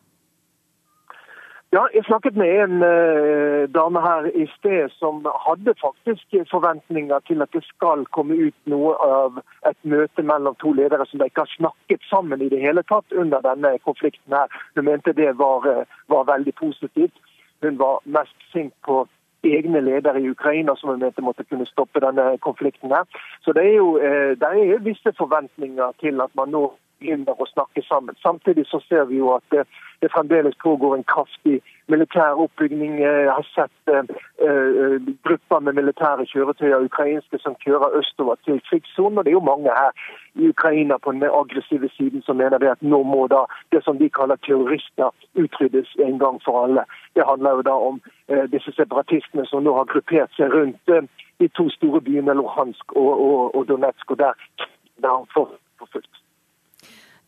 [1.72, 7.42] Ja, jeg snakket med en eh, dame her i sted som hadde faktisk forventninger til
[7.42, 11.46] at det skal komme ut noe av et møte mellom to ledere som de ikke
[11.46, 14.36] har snakket sammen i det hele tatt under denne konflikten.
[14.36, 14.52] her.
[14.76, 17.16] Hun mente det var, uh, var veldig positivt.
[17.64, 19.08] Hun var mest sint på
[19.44, 22.92] egne ledere i Ukraina som hun mente måtte kunne stoppe denne konflikten.
[22.92, 23.08] her.
[23.42, 27.48] Så det er jo eh, det er visse forventninger til at man nå begynner å
[27.50, 28.16] snakke sammen.
[28.22, 29.66] Samtidig så ser vi jo at det,
[30.02, 31.60] det fremdeles pågår en kraftig
[31.92, 33.00] militær oppbygging.
[33.02, 39.20] Jeg har sett eh, grupper med militære kjøretøyer ukrainske som kjører østover til krigssonen.
[39.20, 39.92] Og det er jo mange her
[40.40, 43.44] i Ukraina på den aggressive siden som mener det at nå må da
[43.76, 46.86] det som de kaller terrorister utryddes en gang for alle.
[47.16, 51.10] Det handler jo da om eh, disse separatistene som nå har gruppert seg rundt eh,
[51.42, 54.34] de to store byene Luhansk og, og, og Donetsk, og der,
[55.02, 56.21] der for, for fullt.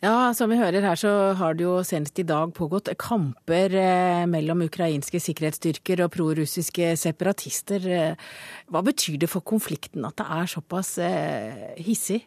[0.03, 4.25] Ja, som vi hører her så har det jo senest i dag pågått kamper eh,
[4.27, 7.85] mellom ukrainske sikkerhetsstyrker og prorussiske separatister.
[7.87, 8.25] Eh,
[8.67, 12.19] hva betyr det for konflikten at det er såpass eh, hissig?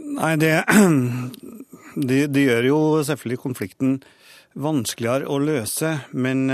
[0.00, 0.54] Nei, det,
[2.08, 3.98] det, det, gjør jo selvfølgelig konflikten
[4.56, 5.92] vanskeligere å løse.
[6.16, 6.48] Men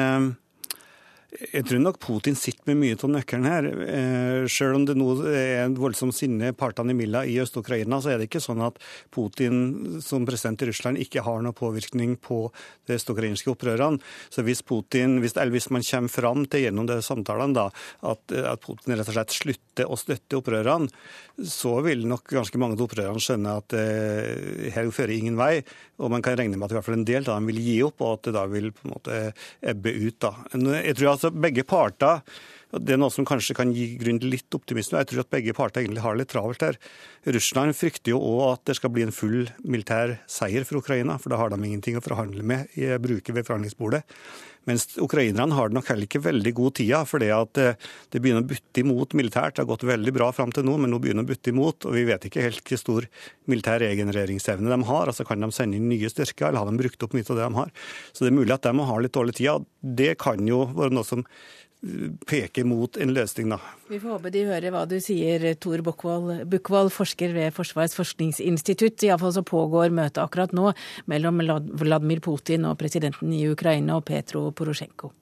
[1.32, 3.66] jeg tror nok Putin sitter med mye av nøkkelen her.
[3.86, 8.20] Eh, selv om det nå er en voldsom sinne partene imellom i Øst-Ukraina, så er
[8.20, 8.76] det ikke sånn at
[9.14, 12.44] Putin som president i Russland ikke har noe påvirkning på
[12.88, 14.02] de øst-ukrainske opprørene.
[14.32, 17.68] Så hvis, Putin, hvis, hvis, man kommer fram til gjennom de samtalene da,
[18.12, 20.92] at, at, Putin rett og slett slutter å støtte opprørerne,
[21.48, 25.62] så vil nok ganske mange av opprørerne skjønne at eh, her fører ingen vei.
[26.02, 27.80] Og man kan regne med at i hvert fall en del av dem vil gi
[27.86, 29.18] opp, og at det da vil på en måte
[29.72, 30.18] ebbe ut.
[30.20, 30.34] da.
[30.82, 32.20] Jeg tror altså begge parter
[32.72, 34.96] det er noe som kanskje kan gi grunn til litt optimisme.
[35.02, 36.78] Jeg tror at begge parter egentlig har det litt travelt her.
[37.36, 41.28] Russland frykter jo òg at det skal bli en full militær seier for Ukraina, for
[41.28, 44.06] da har de ingenting å forhandle med i bruket ved forhandlingsbordet.
[44.68, 48.20] Mens ukrainerne har det nok heller ikke veldig god tida, for det at eh, det
[48.22, 49.56] begynner å butte imot militært.
[49.56, 51.88] Det har gått veldig bra fram til nå, men nå begynner det å butte imot.
[51.88, 53.08] Og vi vet ikke helt hvor stor
[53.50, 55.10] militær regenereringsevne de har.
[55.10, 57.48] Altså Kan de sende inn nye styrker, eller har de brukt opp mye av det
[57.48, 57.74] de har?
[58.12, 59.66] Så det er mulig at de har litt dårlig tid.
[59.82, 61.26] Det kan jo være noe som
[62.26, 63.58] peker mot en løsning, da.
[63.90, 69.02] Vi får håpe de hører hva du sier, Tor Bukkvold, forsker ved Forsvarets forskningsinstitutt.
[69.08, 70.70] Iallfall så pågår møtet akkurat nå
[71.10, 71.42] mellom
[71.82, 75.12] Vladimir Putin og presidenten i Ukraina og Petro Porosjenko.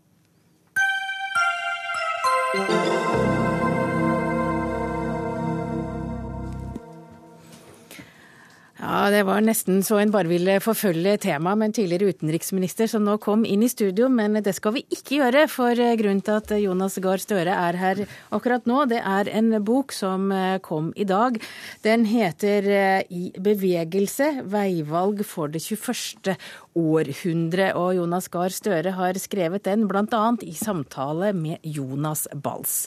[8.81, 13.05] Ja, Det var nesten så en bare ville forfølge temaet med en tidligere utenriksminister som
[13.05, 15.43] nå kom inn i studio, men det skal vi ikke gjøre.
[15.53, 18.01] For grunnen til at Jonas Gahr Støre er her
[18.33, 20.33] akkurat nå, det er en bok som
[20.65, 21.37] kom i dag.
[21.85, 26.33] Den heter eh, I bevegelse veivalg for det 21.
[26.81, 27.75] århundre.
[27.77, 30.25] Og Jonas Gahr Støre har skrevet den bl.a.
[30.41, 32.87] i samtale med Jonas Bals.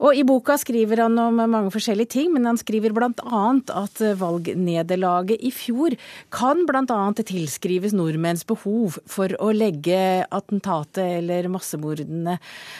[0.00, 3.40] Og I boka skriver han om mange forskjellige ting, men han skriver bl.a.
[3.82, 5.96] at valgnederlaget i fjor
[6.32, 7.00] kan bl.a.
[7.20, 12.38] tilskrives nordmenns behov for å legge attentatet eller massemordene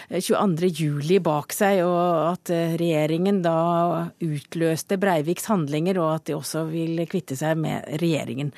[0.09, 7.04] 22.07 bak seg, og at regjeringen da utløste Breiviks handlinger, og at de også vil
[7.11, 8.54] kvitte seg med regjeringen.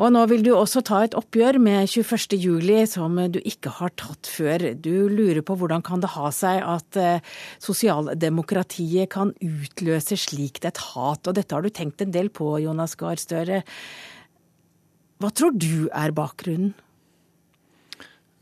[0.00, 4.30] Og nå vil du også ta et oppgjør med 21.07, som du ikke har tatt
[4.32, 4.70] før.
[4.72, 7.26] Du lurer på hvordan kan det ha seg at eh,
[7.60, 11.28] sosialdemokratiet kan utløse slikt et hat.
[11.28, 13.60] Og dette har du tenkt en del på, Jonas Gahr Støre.
[15.20, 16.72] Hva tror du er bakgrunnen?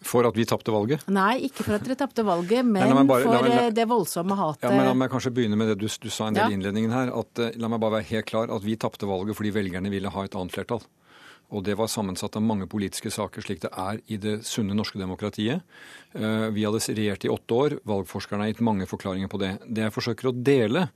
[0.07, 1.03] For at vi tapte valget?
[1.11, 3.89] Nei, ikke for at dere tapte valget, men Nei, bare, for meg, la, eh, det
[3.91, 4.69] voldsomme hatet.
[4.69, 6.61] Ja, men La meg kanskje begynne med det du, du sa en del i ja.
[6.61, 7.11] innledningen her.
[7.19, 10.15] At, eh, la meg bare være helt klar at vi tapte valget fordi velgerne ville
[10.15, 10.87] ha et annet flertall.
[11.49, 15.01] Og det var sammensatt av mange politiske saker, slik det er i det sunne norske
[15.01, 15.65] demokratiet.
[16.13, 17.79] Eh, vi hadde regjert i åtte år.
[17.89, 19.55] Valgforskerne har gitt mange forklaringer på det.
[19.65, 20.89] Det jeg forsøker å dele,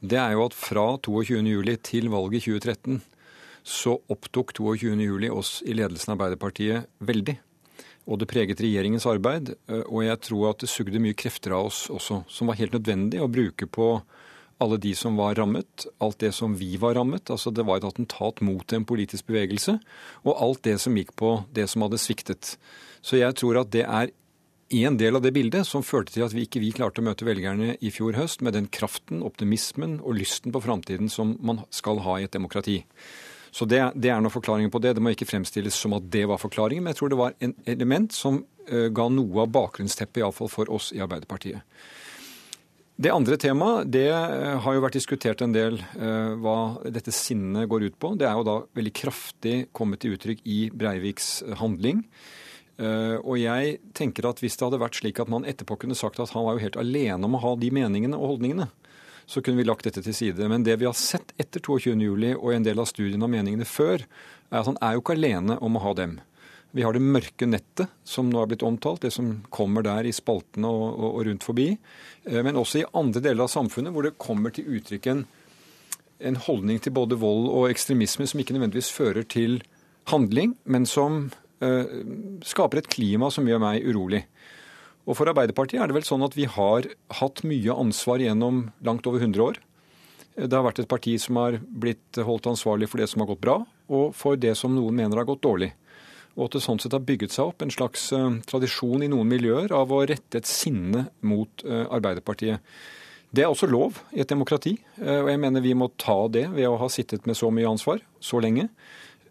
[0.00, 1.76] det er jo at fra 22.07.
[1.84, 3.02] til valget i 2013
[3.68, 7.36] så opptok 22.07 oss i ledelsen av Arbeiderpartiet veldig
[8.08, 9.52] og det preget regjeringens arbeid.
[9.68, 12.76] Eh, og jeg tror at det sugde mye krefter av oss også, som var helt
[12.76, 13.98] nødvendig å bruke på
[14.58, 17.30] alle de som var rammet, alt det som vi var rammet.
[17.30, 19.78] altså Det var et attentat mot en politisk bevegelse,
[20.24, 22.56] og alt det som gikk på det som hadde sviktet.
[23.02, 24.10] Så jeg tror at det er
[24.68, 27.24] en del av det bildet som førte til at vi ikke vi klarte å møte
[27.24, 32.02] velgerne i fjor høst med den kraften, optimismen og lysten på framtiden som man skal
[32.04, 32.82] ha i et demokrati.
[33.50, 34.92] Så det, det er noen forklaringen på det.
[34.96, 37.54] Det må ikke fremstilles som at det var forklaringen, men jeg tror det var en
[37.64, 41.64] element som uh, ga noe av bakgrunnsteppet, iallfall for oss i Arbeiderpartiet.
[42.98, 47.68] Det andre temaet det eh, har jo vært diskutert en del eh, hva dette sinnet
[47.70, 48.16] går ut på.
[48.18, 51.28] Det er jo da veldig kraftig kommet til uttrykk i Breiviks
[51.60, 52.02] handling.
[52.82, 56.18] Eh, og jeg tenker at hvis det hadde vært slik at man etterpå kunne sagt
[56.18, 58.66] at han var jo helt alene om å ha de meningene og holdningene,
[59.30, 60.50] så kunne vi lagt dette til side.
[60.50, 62.34] Men det vi har sett etter 22.07.
[62.34, 64.02] og en del av studiene av meningene før,
[64.50, 66.18] er at han er jo ikke alene om å ha dem.
[66.76, 70.12] Vi har det mørke nettet, som nå er blitt omtalt, det som kommer der i
[70.12, 71.68] spaltene og, og, og rundt forbi.
[72.28, 75.24] Eh, men også i andre deler av samfunnet hvor det kommer til uttrykk en,
[76.28, 79.62] en holdning til både vold og ekstremisme som ikke nødvendigvis fører til
[80.12, 81.30] handling, men som
[81.64, 81.88] eh,
[82.44, 84.26] skaper et klima som gjør meg urolig.
[85.08, 86.84] Og For Arbeiderpartiet er det vel sånn at vi har
[87.16, 89.60] hatt mye ansvar gjennom langt over 100 år.
[90.38, 93.42] Det har vært et parti som har blitt holdt ansvarlig for det som har gått
[93.42, 93.56] bra,
[93.88, 95.72] og for det som noen mener har gått dårlig.
[96.38, 99.28] Og at det sånn sett har bygget seg opp en slags uh, tradisjon i noen
[99.28, 102.62] miljøer av å rette et sinne mot uh, Arbeiderpartiet.
[103.28, 106.46] Det er også lov i et demokrati, uh, og jeg mener vi må ta det
[106.54, 108.68] ved å ha sittet med så mye ansvar så lenge.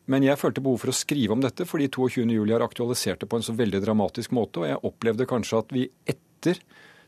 [0.07, 2.27] Men jeg følte behov for å skrive om dette fordi 22.
[2.31, 4.61] juli har aktualisert det på en så veldig dramatisk måte.
[4.61, 6.61] Og jeg opplevde kanskje at vi etter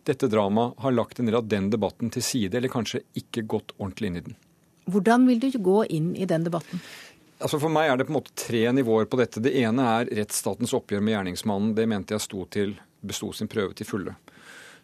[0.07, 3.75] dette dramaet har lagt en del av den debatten til side, eller kanskje ikke gått
[3.77, 4.37] ordentlig inn i den.
[4.89, 6.81] Hvordan vil du gå inn i den debatten?
[7.39, 9.39] Altså For meg er det på en måte tre nivåer på dette.
[9.39, 11.71] Det ene er rettsstatens oppgjør med gjerningsmannen.
[11.77, 14.17] Det mente jeg sto til, besto sin prøve til fulle.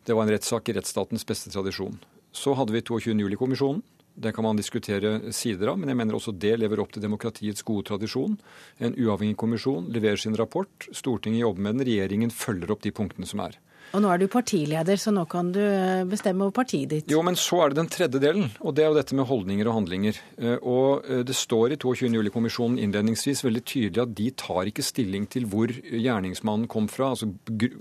[0.08, 1.98] Det var en rettssak i rettsstatens beste tradisjon.
[2.32, 3.18] Så hadde vi 22.
[3.26, 3.84] juli-kommisjonen.
[4.16, 7.66] Det kan man diskutere sider av, men jeg mener også det lever opp til demokratiets
[7.68, 8.38] gode tradisjon.
[8.80, 13.28] En uavhengig kommisjon leverer sin rapport, Stortinget jobber med den, regjeringen følger opp de punktene
[13.28, 13.58] som er.
[13.96, 17.12] Og nå er du partileder, så nå kan du eh, bestemme over partiet ditt.
[17.12, 19.70] Jo, men så er det den tredje delen, og det er jo dette med holdninger
[19.72, 20.20] og handlinger.
[20.36, 22.12] Eh, og eh, det står i 22.
[22.18, 27.32] juli-kommisjonen innledningsvis veldig tydelig at de tar ikke stilling til hvor gjerningsmannen kom fra, altså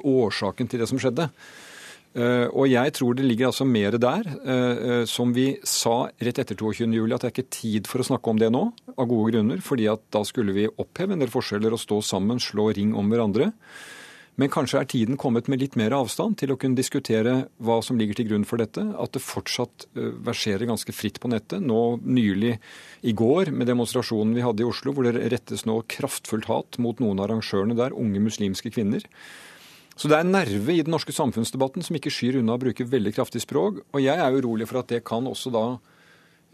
[0.07, 1.31] årsaken til det som skjedde.
[2.15, 4.29] Og jeg tror det ligger altså mer der.
[5.11, 8.39] Som vi sa rett etter 22.07, at det er ikke tid for å snakke om
[8.39, 8.61] det nå,
[8.95, 9.59] av gode grunner.
[9.59, 13.11] fordi at da skulle vi oppheve en del forskjeller og stå sammen, slå ring om
[13.11, 13.51] hverandre.
[14.41, 17.99] Men kanskje er tiden kommet med litt mer avstand til å kunne diskutere hva som
[18.01, 18.83] ligger til grunn for dette.
[18.99, 21.63] At det fortsatt verserer ganske fritt på nettet.
[21.63, 22.57] Nå nylig
[23.07, 26.99] i går med demonstrasjonen vi hadde i Oslo, hvor det rettes nå kraftfullt hat mot
[26.99, 29.07] noen av arrangørene der, unge muslimske kvinner.
[29.95, 32.87] Så det er en nerve i den norske samfunnsdebatten som ikke skyr unna å bruke
[32.91, 33.85] veldig kraftig språk.
[33.95, 35.67] Og jeg er urolig for at det kan også da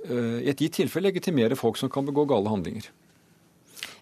[0.05, 2.91] eh, i et gitt tilfelle legitimere folk som kan begå gale handlinger.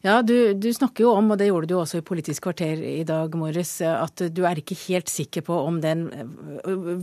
[0.04, 3.02] Ja, du, du, snakker jo om, og det gjorde du også i Politisk kvarter i
[3.06, 6.06] dag morges, at du er ikke helt sikker på om den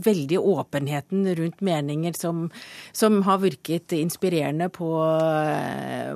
[0.04, 2.46] veldige åpenheten rundt meninger som,
[2.96, 4.88] som har virket inspirerende på,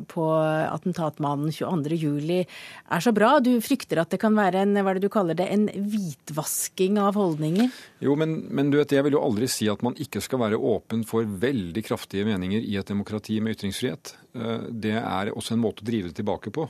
[0.08, 3.34] på attentatmannen 22.07, er så bra.
[3.44, 6.96] Du frykter at det kan være en, hva er det du kaller det, en hvitvasking
[7.02, 7.68] av holdninger?
[8.00, 10.56] Jo, men, men du vet, jeg vil jo aldri si at man ikke skal være
[10.56, 14.16] åpen for veldig kraftige meninger i et demokrati med ytringsfrihet.
[14.34, 16.69] Eh, det er også en måte å drive det tilbake på.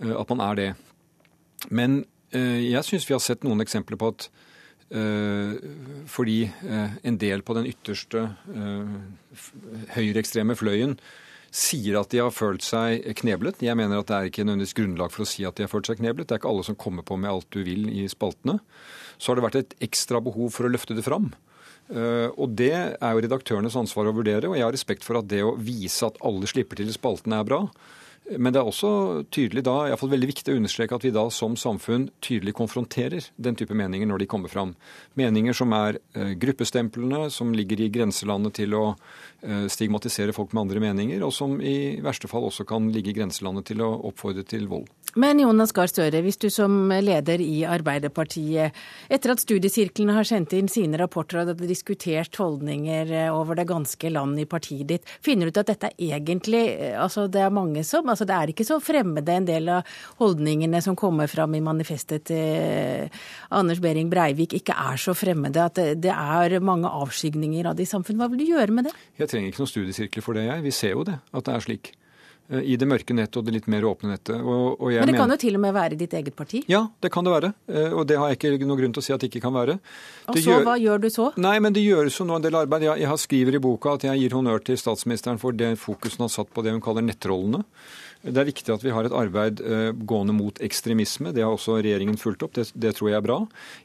[0.00, 0.70] Eh, at man er det.
[1.70, 2.02] Men
[2.34, 4.30] eh, jeg syns vi har sett noen eksempler på at
[6.12, 6.50] fordi
[7.00, 8.26] en del på den ytterste
[9.94, 10.98] høyreekstreme fløyen
[11.48, 13.60] sier at de har følt seg kneblet.
[13.64, 15.88] Jeg mener at det er ikke nødvendigvis grunnlag for å si at de har følt
[15.88, 16.28] seg kneblet.
[16.28, 18.58] Det er ikke alle som kommer på med alt du vil i spaltene.
[19.16, 21.30] Så har det vært et ekstra behov for å løfte det fram.
[21.92, 25.28] Eh, og Det er jo redaktørenes ansvar å vurdere, og jeg har respekt for at
[25.28, 27.66] det å vise at alle slipper til i spaltene er bra.
[28.30, 28.90] Men det er også
[29.34, 33.26] tydelig da, i fall veldig viktig å understreke at vi da som samfunn tydelig konfronterer
[33.34, 34.76] den type meninger når de kommer fram.
[35.18, 38.84] Meninger som er eh, gruppestemplene, som ligger i grenselandet til å
[39.42, 43.72] stigmatisere folk med andre meninger, og som i verste fall også kan ligge i grenselandet
[43.72, 44.86] til å oppfordre til vold.
[45.18, 48.76] Men Jonas Gahr Støre, hvis du som leder i Arbeiderpartiet,
[49.12, 53.66] etter at studiesirklene har sendt inn sine rapporter og hadde diskutert holdninger eh, over det
[53.68, 56.62] ganske land i partiet ditt, finner du ut at dette er egentlig
[56.96, 59.88] altså det er mange som altså Det er ikke så fremmede en del av
[60.20, 63.10] holdningene som kommer fram i manifestet til
[63.52, 65.66] Anders Behring Breivik, ikke er så fremmede.
[65.66, 68.20] At det, det er mange avskygninger av det i samfunnet.
[68.22, 68.94] Hva vil du gjøre med det?
[69.20, 70.64] Jeg trenger ikke noen studiesirkler for det, jeg.
[70.66, 71.92] Vi ser jo det, at det er slik.
[72.50, 74.36] Eh, i det mørke nettet og det litt mer åpne nettet.
[74.40, 76.62] Og, og Men det kan jo til og med være ditt eget parti?
[76.70, 77.52] Ja, det kan det være.
[77.70, 79.54] Eh, og det har jeg ikke noen grunn til å si at det ikke kan
[79.56, 79.78] være.
[80.26, 80.66] Og så, gjør...
[80.66, 81.30] hva gjør du så?
[81.40, 82.88] Nei, men Det gjøres jo nå en del arbeid.
[82.88, 86.26] Jeg, jeg skriver i boka at jeg gir honnør til statsministeren for det fokuset hun
[86.26, 87.62] har satt på det hun kaller nettrollene.
[88.22, 91.32] Det er viktig at vi har et arbeid uh, gående mot ekstremisme.
[91.34, 92.52] Det har også regjeringen fulgt opp.
[92.54, 93.40] Det, det, tror jeg er bra.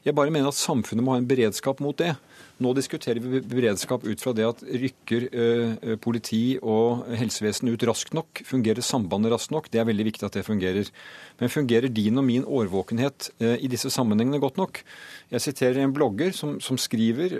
[0.06, 2.12] Jeg bare mener at samfunnet må ha en beredskap mot det.
[2.58, 8.16] Nå diskuterer vi beredskap ut fra det at rykker uh, politi og helsevesen ut raskt
[8.18, 8.42] nok?
[8.48, 9.70] Fungerer sambandet raskt nok?
[9.70, 10.90] Det er veldig viktig at det fungerer.
[11.38, 14.82] Men fungerer din og min årvåkenhet uh, i disse sammenhengene godt nok?
[15.30, 17.34] Jeg siterer en blogger som, som skriver,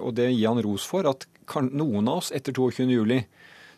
[0.00, 1.26] og det gir han ros for, at
[1.68, 2.86] noen av oss etter 22.
[2.88, 3.18] juli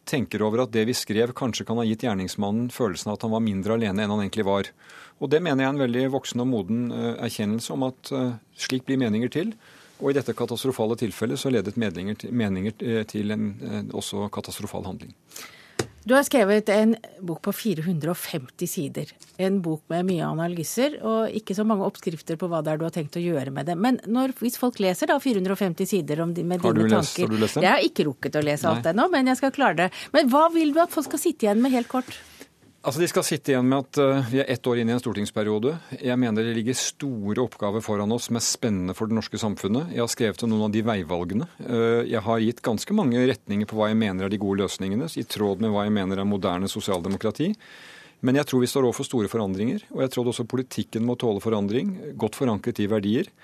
[0.06, 3.34] tenker over at det vi skrev kanskje kan ha gitt gjerningsmannen følelsen av at han
[3.34, 4.70] var mindre alene enn han egentlig var.
[5.18, 8.36] Og det mener jeg er en veldig voksen og moden eh, erkjennelse om at eh,
[8.66, 9.52] slik blir meninger til.
[10.00, 13.46] Og i dette katastrofale tilfellet så ledet meninger, meninger eh, til en
[13.96, 15.14] også katastrofal handling.
[16.06, 19.08] Du har skrevet en bok på 450 sider.
[19.42, 22.84] En bok med mye analyser og ikke så mange oppskrifter på hva det er du
[22.86, 23.74] har tenkt å gjøre med det.
[23.74, 27.34] Men når, hvis folk leser da 450 sider om, med har dine lest, tanker Har
[27.34, 27.66] du lest den?
[27.66, 29.90] Jeg har ikke rukket å lese alt ennå, men jeg skal klare det.
[30.14, 32.14] Men hva vil du at folk skal sitte igjen med helt kort?
[32.86, 35.00] Altså, De skal sitte igjen med at uh, vi er ett år inn i en
[35.02, 35.72] stortingsperiode.
[35.98, 39.90] Jeg mener det ligger store oppgaver foran oss som er spennende for det norske samfunnet.
[39.90, 41.48] Jeg har skrevet om noen av de veivalgene.
[41.58, 45.10] Uh, jeg har gitt ganske mange retninger på hva jeg mener er de gode løsningene,
[45.18, 47.50] i tråd med hva jeg mener er moderne sosialdemokrati.
[48.22, 51.42] Men jeg tror vi står overfor store forandringer, og jeg tror også politikken må tåle
[51.42, 53.34] forandring, godt forankret i verdier.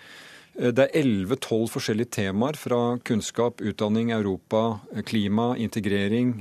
[0.54, 4.68] Uh, det er 11-12 forskjellige temaer fra kunnskap, utdanning, Europa,
[5.02, 6.36] klima, integrering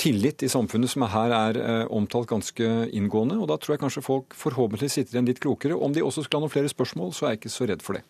[0.00, 3.38] tillit i samfunnet som her er eh, omtalt ganske inngående.
[3.40, 5.78] og Da tror jeg kanskje folk forhåpentlig sitter igjen litt klokere.
[5.78, 7.98] Om de også skulle ha noen flere spørsmål, så er jeg ikke så redd for
[7.98, 8.04] det.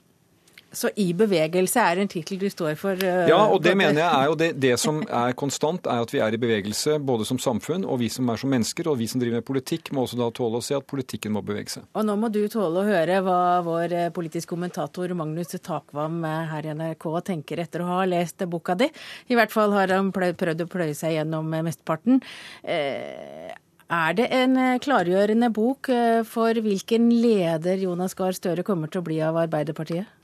[0.74, 2.98] Så i bevegelse er en tittel du står for?
[2.98, 6.14] Uh, ja, og det mener jeg er jo det, det, som er konstant, er at
[6.14, 8.90] vi er i bevegelse både som samfunn og vi som er som mennesker.
[8.92, 11.44] Og vi som driver med politikk må også da tåle å se at politikken må
[11.46, 11.88] bevege seg.
[11.94, 16.46] Og nå må du tåle å høre hva vår politiske politisk kommentator Magnus Takvam eh,
[16.50, 18.88] her i NRK tenker etter å ha lest boka di.
[19.28, 22.20] I hvert fall har han prøvd å pløye seg gjennom mesteparten.
[22.64, 25.90] Er det en klargjørende bok
[26.26, 30.23] for hvilken leder Jonas Gahr Støre kommer til å bli av Arbeiderpartiet?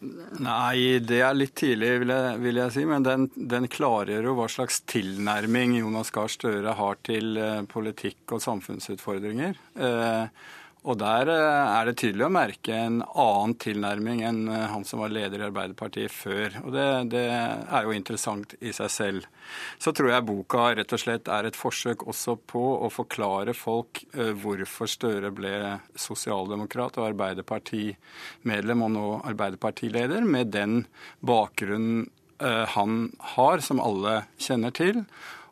[0.00, 2.84] Nei, det er litt tidlig, vil jeg, vil jeg si.
[2.88, 8.36] Men den, den, klargjør jo hva slags tilnærming Jonas Gahr Støre har til eh, politikk
[8.36, 9.60] og samfunnsutfordringer.
[9.76, 10.48] Eh,
[10.80, 15.02] og der eh, er det tydelig å merke en annen tilnærming enn eh, han som
[15.02, 16.56] var leder i Arbeiderpartiet før.
[16.62, 19.26] Og det, det, er jo interessant i seg selv.
[19.82, 24.00] Så tror jeg boka rett og slett er et forsøk også på å forklare folk
[24.14, 25.52] eh, hvorfor Støre ble
[26.00, 30.82] sosialdemokrat og Arbeiderpartimedlem og nå Arbeiderpartileder, med den
[31.20, 32.08] bakgrunnen
[32.40, 35.02] han har, som alle kjenner til.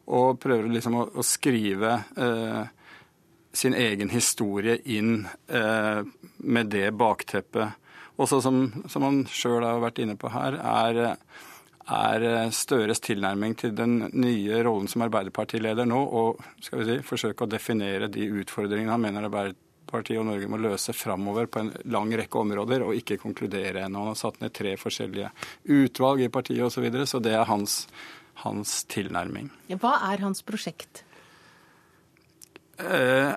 [0.08, 2.77] Og prøver liksom å, å skrive eh,
[3.58, 6.00] sin egen historie inn eh,
[6.36, 7.88] med det bakteppet.
[8.18, 10.98] Også som, som han sjøl har vært inne på her, er,
[11.86, 17.46] er, Støres tilnærming til den nye rollen som Arbeiderpartileder nå, og skal vi si, forsøke
[17.46, 22.14] å definere de utfordringene han mener Arbeiderpartiet og Norge må løse framover på en lang
[22.18, 24.02] rekke områder, og ikke konkludere ennå.
[24.02, 25.30] Han har satt ned tre forskjellige
[25.78, 27.84] utvalg i partiet osv., så, videre, så det er hans,
[28.42, 29.50] hans tilnærming.
[29.78, 31.04] Hva er hans prosjekt?
[32.78, 33.34] Eh,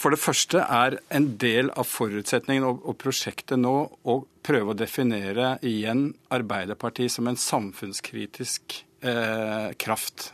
[0.00, 3.74] for det første er en del av forutsetningen og prosjektet nå
[4.08, 4.14] å
[4.44, 10.32] prøve å definere igjen Arbeiderpartiet som en samfunnskritisk eh, kraft.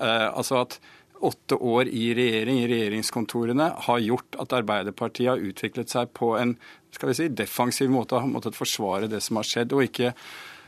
[0.00, 0.78] Eh, altså at
[1.26, 6.56] åtte år i regjering, i regjeringskontorene, har gjort at Arbeiderpartiet har utviklet seg på en
[6.96, 9.74] skal vi si, defensiv måte, har måttet forsvare det som har skjedd.
[9.76, 10.14] og ikke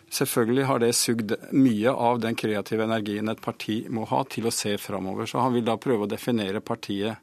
[0.08, 4.52] Selvfølgelig har det sugd mye av den kreative energien et parti må ha til å
[4.54, 5.28] se framover.
[5.28, 7.20] Så han vil da prøve å definere partiet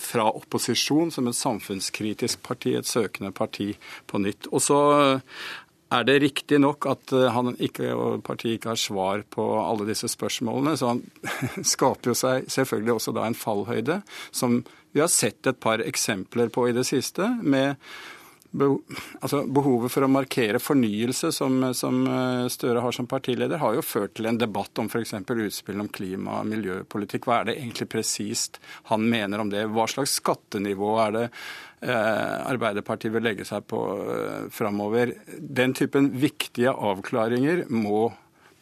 [0.00, 3.72] fra opposisjon som et samfunnskritisk parti, et søkende parti
[4.10, 4.48] på nytt.
[4.52, 4.80] Og så
[5.94, 9.86] er det riktig nok at eh, han ikke, og partiet ikke har svar på alle
[9.88, 10.76] disse spørsmålene?
[10.80, 11.04] Så han
[11.74, 14.00] skaper jo seg selvfølgelig også da en fallhøyde,
[14.34, 14.62] som
[14.94, 17.28] vi har sett et par eksempler på i det siste.
[17.42, 17.76] med
[18.54, 23.84] altså Behovet for å markere fornyelse, som, som, eh, Støre har som partileder, har jo
[23.84, 25.14] ført til en debatt om f.eks.
[25.26, 27.26] utspill om klima- og miljøpolitikk.
[27.26, 29.66] Hva er det egentlig presist han mener om det?
[29.74, 31.24] Hva slags skattenivå er det
[31.82, 35.16] eh, Arbeiderpartiet vil legge seg på eh, framover?
[35.38, 38.12] Den typen viktige avklaringer må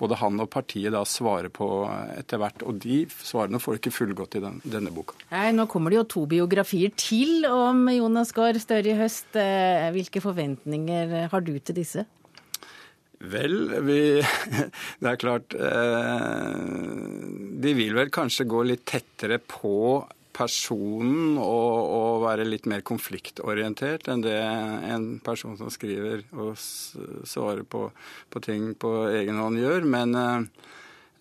[0.03, 1.68] både han og partiet da svarer på
[2.16, 2.64] etter hvert.
[2.66, 5.18] Og de svarene får ikke fullgodt i den, denne boka.
[5.30, 9.30] Nei, Nå kommer det jo to biografier til om Jonas Gahr Støre i høst.
[9.38, 12.07] Eh, hvilke forventninger har du til disse?
[13.22, 14.00] Vel, vi
[15.03, 16.57] Det er klart eh,
[17.62, 20.03] De vil vel kanskje gå litt tettere på
[20.33, 27.64] personen og, og, være litt mer konfliktorientert enn det en person som skriver og svarer
[27.68, 27.89] på,
[28.33, 29.89] på ting på egen hånd gjør.
[29.97, 30.70] Men eh,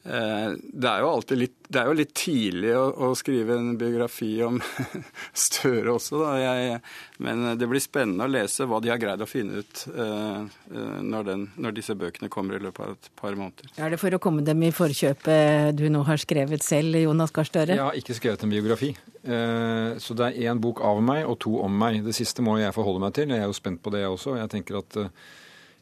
[0.03, 4.31] det er jo alltid litt, det er jo litt tidlig å, å skrive en biografi
[4.41, 4.57] om
[5.45, 6.31] Støre også, da.
[6.41, 6.79] Jeg,
[7.21, 10.41] men det blir spennende å lese hva de har greid å finne ut uh,
[10.73, 13.69] når, den, når, disse bøkene kommer i løpet av et par måneder.
[13.77, 17.51] Er det for å komme dem i forkjøpet du nå har skrevet selv, Jonas Gahr
[17.51, 17.77] Støre?
[17.77, 18.95] Jeg har ikke skrevet en biografi.
[19.21, 22.01] Uh, så det er én bok av meg og to om meg.
[22.07, 23.29] Det siste må jeg forholde meg til.
[23.29, 24.39] Jeg er jo spent på det, jeg også.
[24.41, 25.29] Jeg tenker at uh,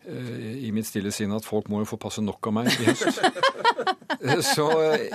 [0.07, 3.19] i mitt stille sinn at folk må jo få passe nok av meg i høst.
[4.19, 4.65] Så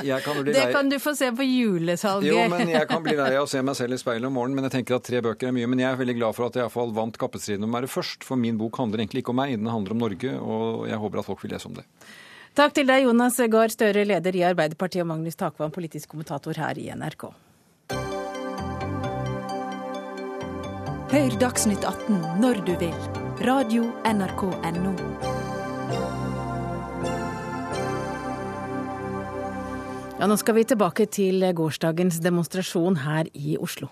[0.06, 2.28] jeg kan bli lei Det kan du få se på julesalget.
[2.30, 4.56] Jo, men jeg kan bli lei av å se meg selv i speilet om morgenen.
[4.56, 5.68] Men jeg tenker at tre bøker er mye.
[5.70, 8.24] Men jeg er veldig glad for at jeg iallfall vant kappestriden om å være først.
[8.24, 10.36] For min bok handler egentlig ikke om meg, den handler om Norge.
[10.38, 11.84] Og jeg håper at folk vil lese om det.
[12.54, 16.78] Takk til deg, Jonas Gahr Støre, leder i Arbeiderpartiet, og Magnus Takvam, politisk kommentator her
[16.78, 17.28] i NRK.
[21.14, 24.94] Hør Dagsnytt 18 når du vil Radio NRK Radio.nrk.no.
[30.18, 33.88] Ja, nå skal vi tilbake til gårsdagens demonstrasjon her i Oslo.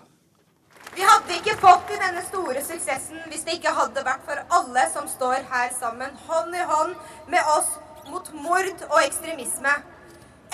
[0.95, 4.85] Vi hadde ikke fått til denne store suksessen hvis det ikke hadde vært for alle
[4.93, 6.95] som står her sammen, hånd i hånd
[7.27, 7.75] med oss
[8.07, 9.75] mot mord og ekstremisme.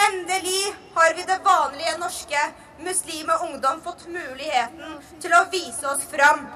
[0.10, 2.42] Endelig har vi det vanlige norske
[2.82, 6.48] muslime ungdom fått muligheten til å vise oss fram.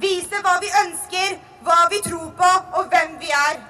[0.00, 1.36] Vise hva vi ønsker,
[1.66, 3.60] hva vi tror på og hvem vi er.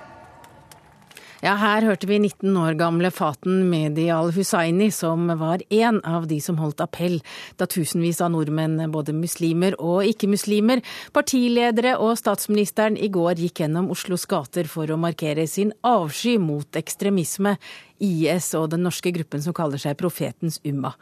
[1.42, 6.38] Ja, her hørte vi 19 år gamle Faten Medial Hussaini, som var en av de
[6.38, 7.16] som holdt appell
[7.58, 13.90] da tusenvis av nordmenn, både muslimer og ikke-muslimer, partiledere og statsministeren i går gikk gjennom
[13.90, 17.56] Oslos gater for å markere sin avsky mot ekstremisme,
[17.98, 20.94] IS og den norske gruppen som kaller seg Profetens Umma.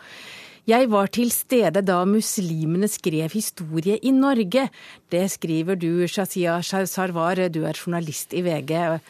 [0.71, 4.69] Jeg var til stede da muslimene skrev historie i Norge.
[5.11, 9.01] Det skriver du, Shazia Sarwar, du er journalist i VG.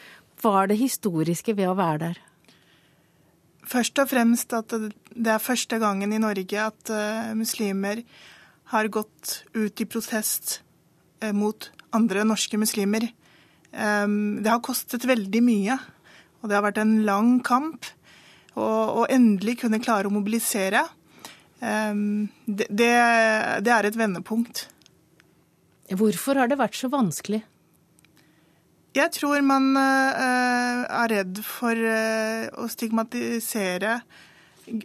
[0.41, 2.21] Hva er det historiske ved å være der?
[3.67, 8.01] Først og fremst at det er første gangen i Norge at uh, muslimer
[8.71, 10.61] har gått ut i protest
[11.21, 13.05] uh, mot andre norske muslimer.
[13.75, 15.77] Um, det har kostet veldig mye,
[16.41, 17.85] og det har vært en lang kamp.
[18.55, 21.00] Og, og endelig kunne klare å mobilisere Ehm,
[21.61, 22.91] det, det,
[23.61, 24.65] det er et vendepunkt.
[25.93, 27.43] Hvorfor har det vært så vanskelig?
[28.91, 34.01] Jeg tror man uh, er redd for uh, å stigmatisere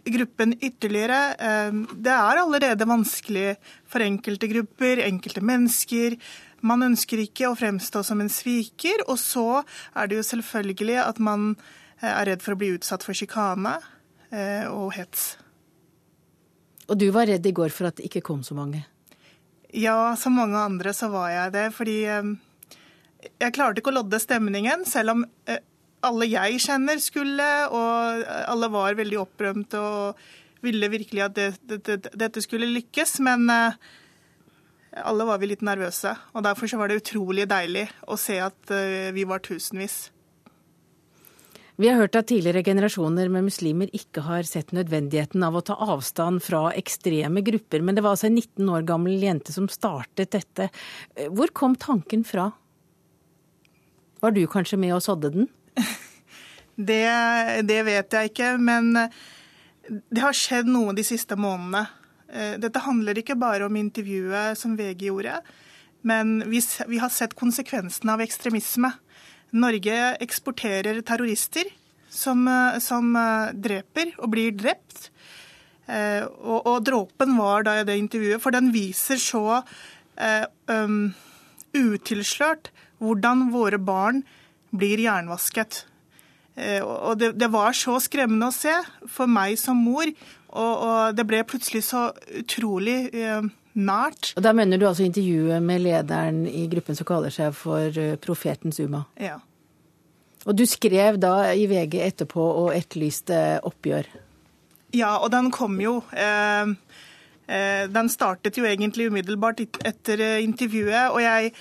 [0.07, 1.19] gruppen ytterligere.
[1.35, 3.57] Uh, det er allerede vanskelig
[3.87, 6.15] for enkelte grupper, enkelte mennesker.
[6.63, 9.03] Man ønsker ikke å fremstå som en sviker.
[9.11, 11.51] Og så er det jo selvfølgelig at man
[11.99, 13.75] er redd for å bli utsatt for sjikane
[14.69, 15.31] og hets.
[16.87, 18.85] Og du var redd i går for at det ikke kom så mange?
[19.75, 21.65] Ja, som mange andre så var jeg det.
[21.75, 22.33] Fordi eh,
[23.43, 25.61] jeg klarte ikke å lodde stemningen, selv om eh,
[26.07, 30.27] alle jeg kjenner skulle, og alle var veldig opprømte og
[30.63, 33.17] ville virkelig at det, det, det, dette skulle lykkes.
[33.27, 33.79] Men eh,
[35.03, 36.15] alle var vi litt nervøse.
[36.33, 38.71] Og derfor så var det utrolig deilig å se at
[39.13, 40.07] vi var tusenvis.
[41.77, 45.75] Vi har hørt at tidligere generasjoner med muslimer ikke har sett nødvendigheten av å ta
[45.77, 50.33] avstand fra ekstreme grupper, men det var altså en 19 år gammel jente som startet
[50.33, 50.71] dette.
[51.29, 52.49] Hvor kom tanken fra?
[54.25, 55.51] Var du kanskje med og sådde den?
[56.77, 57.09] Det,
[57.65, 58.91] det vet jeg ikke, men
[59.89, 61.87] det har skjedd noe de siste månedene.
[62.29, 65.39] Eh, dette handler ikke bare om intervjuet som VG gjorde,
[66.05, 68.91] men vi, vi har sett konsekvensene av ekstremisme.
[69.55, 71.69] Norge eksporterer terrorister
[72.09, 75.09] som, eh, som eh, dreper og blir drept.
[75.87, 79.61] Eh, og, og, dråpen var da i det intervjuet, for den viser så
[80.67, 81.13] um,
[81.77, 84.23] utilslørt hvordan våre barn
[84.75, 85.83] blir jernvasket.
[86.57, 88.73] Og det, det, var så skremmende å se
[89.13, 90.09] for meg som mor,
[90.57, 92.07] og, og det ble plutselig så
[92.39, 93.45] utrolig eh,
[93.77, 94.33] nært.
[94.35, 98.17] Og Da mener du altså intervjuet med lederen i gruppen som kaller seg for eh,
[98.21, 99.05] Profetens Uma?
[99.21, 99.37] Ja.
[100.47, 104.07] Og du skrev da i VG etterpå og etterlyste oppgjør?
[104.95, 105.99] Ja, og den kom jo.
[106.15, 106.71] Eh,
[107.47, 111.11] eh, den startet jo egentlig umiddelbart etter intervjuet.
[111.11, 111.53] og jeg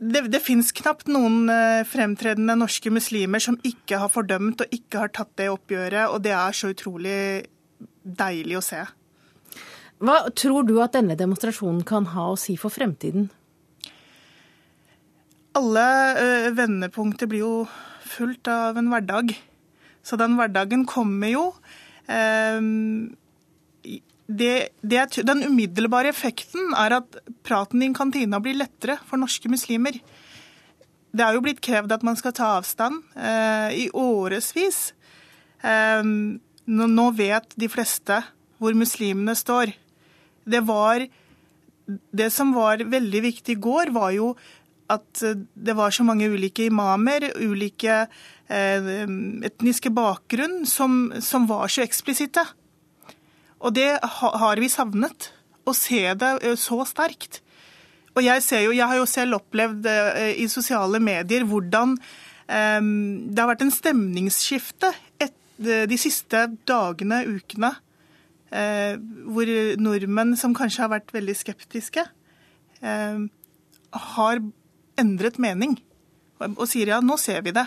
[0.00, 5.02] det, det fins knapt noen eh, fremtredende norske muslimer som ikke har fordømt og ikke
[5.02, 7.18] har tatt det oppgjøret, og det er så utrolig
[8.00, 8.80] deilig å se.
[10.00, 13.28] Hva tror du at denne demonstrasjonen kan ha å si for fremtiden?
[15.58, 15.86] Alle
[16.16, 17.54] uh, vendepunkter blir jo
[18.08, 19.34] fulgt av en hverdag.
[20.02, 21.44] Så den hverdagen kommer jo.
[22.08, 23.12] Um,
[24.30, 29.98] det, det, den umiddelbare effekten er at praten i kantina blir lettere for norske muslimer.
[31.10, 34.92] Det er jo blitt krevd at man skal ta avstand eh, i årevis.
[35.66, 38.20] Eh, nå, nå, vet de fleste
[38.62, 39.74] hvor muslimene står.
[40.44, 41.04] Det, var,
[41.86, 44.34] det som var veldig viktig i går, var jo
[44.90, 45.22] at
[45.54, 48.02] det var så mange ulike imamer, ulike
[48.50, 48.88] eh,
[49.46, 52.44] etniske bakgrunn, som, som var så eksplisitte.
[53.60, 55.30] Og det har vi savnet.
[55.68, 57.42] Å se det eh, så sterkt.
[58.16, 61.98] Og jeg, jo, jeg har jo selv opplevd eh, i sosiale medier hvordan
[62.50, 64.88] det har vært en stemningsskifte
[65.62, 67.68] de siste dagene, ukene.
[68.50, 68.98] Uh,
[69.30, 69.46] hvor
[69.78, 72.02] nordmenn som kanskje har vært veldig skeptiske,
[72.82, 73.20] uh,
[74.14, 74.42] har
[75.00, 75.76] endret mening.
[76.40, 77.66] Og, sier ja, nå ser vi det.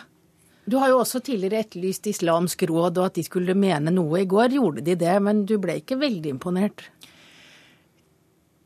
[0.65, 4.21] Du har jo også tidligere etterlyst Islamsk råd og at de skulle mene noe.
[4.21, 6.86] I går gjorde de det, men du ble ikke veldig imponert?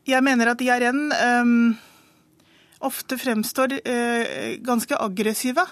[0.08, 1.74] Jeg mener at IRN um,
[2.86, 5.66] ofte fremstår uh, ganske aggressive.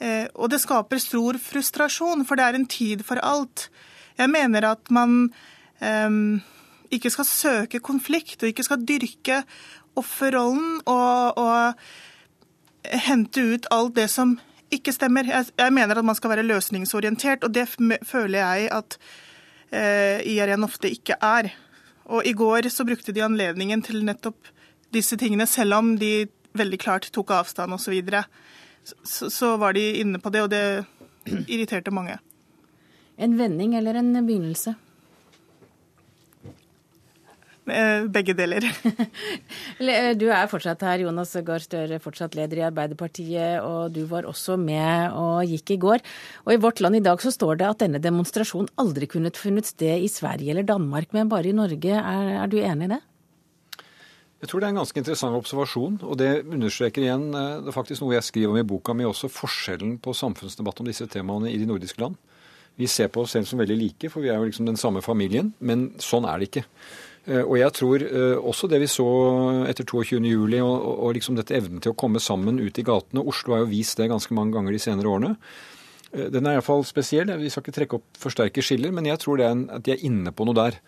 [0.00, 3.68] Uh, og det skaper stor frustrasjon, for det er en tid for alt.
[4.16, 5.32] Jeg mener at man
[5.80, 9.42] ikke skal søke konflikt, og ikke skal dyrke
[9.98, 14.36] offerrollen og, og hente ut alt det som
[14.74, 15.26] ikke stemmer.
[15.26, 17.66] Jeg, jeg, mener at man skal være løsningsorientert, og det
[18.06, 18.98] føler jeg at
[19.72, 21.50] eh, IRN ofte ikke er.
[22.10, 24.50] Og I går så brukte de anledningen til nettopp
[24.94, 26.26] disse tingene, selv om de
[26.58, 27.98] veldig klart tok avstand osv.
[28.82, 30.64] Så, så, så var de inne på det, og det
[31.52, 32.18] irriterte mange.
[33.20, 34.74] En vending eller en begynnelse?
[37.70, 38.66] Eh, begge deler.
[39.80, 44.26] Eh, du er fortsatt her, Jonas Gahr Støre, fortsatt leder i Arbeiderpartiet, og du var
[44.28, 46.04] også med og gikk i går.
[46.44, 49.70] Og i Vårt Land i dag så står det at denne demonstrasjonen aldri kunne funnet
[49.70, 51.96] sted i Sverige eller Danmark, men bare i Norge.
[51.96, 53.00] Er, er du enig i det?
[54.40, 57.76] Jeg tror det er en ganske interessant observasjon, og det understreker igjen eh, det er
[57.76, 61.52] faktisk noe jeg skriver om i boka mi også, forskjellen på samfunnsdebatt om disse temaene
[61.52, 62.16] i de nordiske land.
[62.80, 65.02] Vi ser på oss selv som veldig like, for vi er jo liksom den samme
[65.04, 66.64] familien, men sånn er det ikke.
[67.28, 69.06] Eh, og jeg tror eh, også det vi så
[69.68, 70.56] etter 22.07.
[70.60, 73.24] Og, og liksom dette evnen til å komme sammen ut i gatene.
[73.24, 75.36] Oslo har jo vist det ganske mange ganger de senere årene.
[76.12, 77.32] Eh, den er iallfall spesiell.
[77.40, 80.04] Vi skal ikke trekke opp for sterke skiller, men jeg tror en, at de er
[80.06, 80.80] inne på noe der.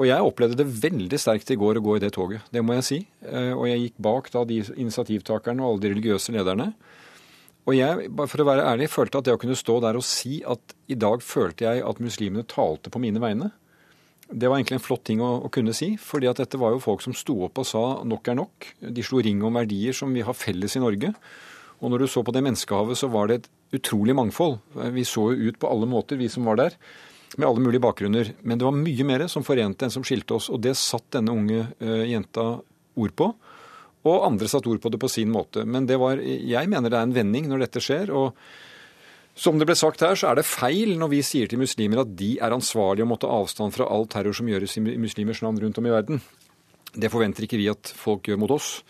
[0.00, 2.72] Og jeg opplevde det veldig sterkt i går å gå i det toget, det må
[2.78, 2.96] jeg si.
[3.28, 6.70] Og jeg gikk bak da de initiativtakerne og alle de religiøse lederne.
[7.68, 10.06] Og jeg, bare for å være ærlig, følte at det å kunne stå der og
[10.06, 13.52] si at i dag følte jeg at muslimene talte på mine vegne,
[14.32, 15.92] det var egentlig en flott ting å, å, kunne si.
[16.00, 18.68] fordi at dette var jo folk som sto opp og sa nok er nok.
[18.80, 21.12] De slo ring om verdier som vi har felles i Norge.
[21.82, 24.60] Og når du så på det menneskehavet, så var det et utrolig mangfold.
[24.94, 26.76] Vi så jo ut på alle måter, vi som var der.
[27.36, 28.34] Med alle mulige bakgrunner.
[28.42, 30.50] Men det var mye mer som forente enn som skilte oss.
[30.52, 33.32] Og det satt denne unge uh, jenta ord på.
[34.06, 35.64] Og andre satt ord på det på sin måte.
[35.66, 38.12] Men det var, jeg mener det er en vending når dette skjer.
[38.14, 38.36] og
[39.34, 42.10] som det ble sagt her, så er det feil når vi sier til muslimer at
[42.18, 45.60] de er ansvarlige og må ta avstand fra all terror som gjøres i muslimers navn
[45.62, 46.20] rundt om i verden.
[46.92, 48.82] Det forventer ikke vi at folk gjør mot oss.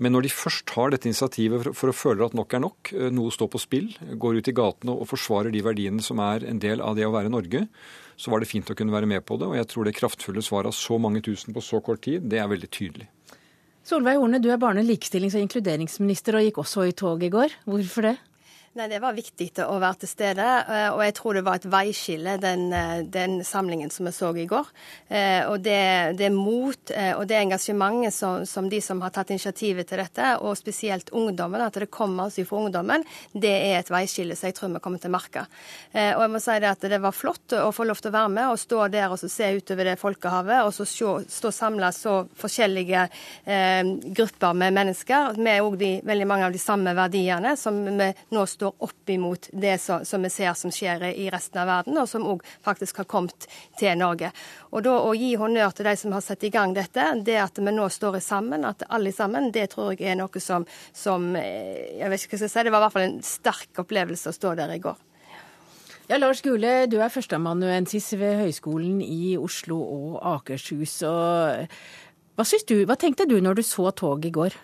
[0.00, 3.10] Men når de først tar dette initiativet for å føle at nok er nok, eh,
[3.12, 6.58] noe står på spill, går ut i gatene og forsvarer de verdiene som er en
[6.58, 7.68] del av det å være Norge,
[8.16, 9.46] så var det fint å kunne være med på det.
[9.46, 12.40] Og jeg tror det kraftfulle svaret av så mange tusen på så kort tid, det
[12.40, 13.08] er veldig tydelig.
[13.84, 17.50] Solveig Horne, du er barne-, likestillings- og inkluderingsminister og gikk også i tog i går.
[17.66, 18.16] Hvorfor det?
[18.72, 21.66] Nei, Det var viktig å være til stede, eh, og jeg tror det var et
[21.68, 24.64] veiskille, den, eh, den samlingen som vi så i går.
[25.10, 29.86] Eh, og det, det mot og det engasjementet som, som, de som har tatt initiativet
[29.88, 33.04] til dette, og spesielt ungdommen, at det kommer altså fra ungdommen,
[33.34, 35.44] det er et veiskille som jeg tror vi kommer til å merke.
[35.92, 38.32] Og jeg må si det at det var flott å få lov til å være
[38.32, 40.88] med og stå der og se utover det folkehavet, og så
[41.28, 43.04] stå samla så forskjellige
[43.44, 43.84] eh,
[44.16, 45.76] grupper med mennesker, med òg
[46.08, 50.04] veldig mange av de samme verdiene som vi nå står står opp imot det som,
[50.06, 53.48] som vi ser som skjer i resten av verden, og som òg faktisk har kommet
[53.78, 54.30] til Norge.
[54.70, 57.58] Og da Å gi honnør til de som har satt i gang dette, det at
[57.58, 61.98] vi nå står sammen, at alle sammen, det tror jeg er noe som, som eh,
[61.98, 64.30] jeg vet ikke hva jeg skal si, Det var i hvert fall en sterk opplevelse
[64.30, 65.00] å stå der i går.
[66.10, 71.00] Ja, Lars Gule, du er førsteamanuensis ved Høgskolen i Oslo og Akershus.
[71.08, 71.66] Og
[72.36, 74.58] hva, du, hva tenkte du når du så toget i går?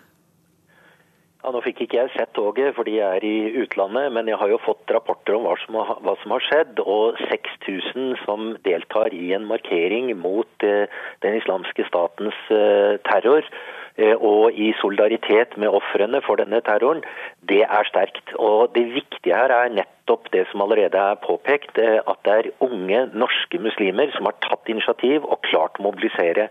[1.39, 4.49] Ja, Nå fikk ikke jeg sett toget fordi jeg er i utlandet, men jeg har
[4.51, 6.81] jo fått rapporter om hva som har, hva som har skjedd.
[6.83, 10.91] Og 6000 som deltar i en markering mot eh,
[11.23, 13.47] den islamske statens eh, terror.
[13.95, 17.05] Eh, og i solidaritet med ofrene for denne terroren,
[17.47, 18.35] det er sterkt.
[18.35, 19.98] Og det viktige her er nettopp
[20.33, 24.69] det som allerede er påpekt, eh, at det er unge norske muslimer som har tatt
[24.69, 26.49] initiativ og klart å mobilisere.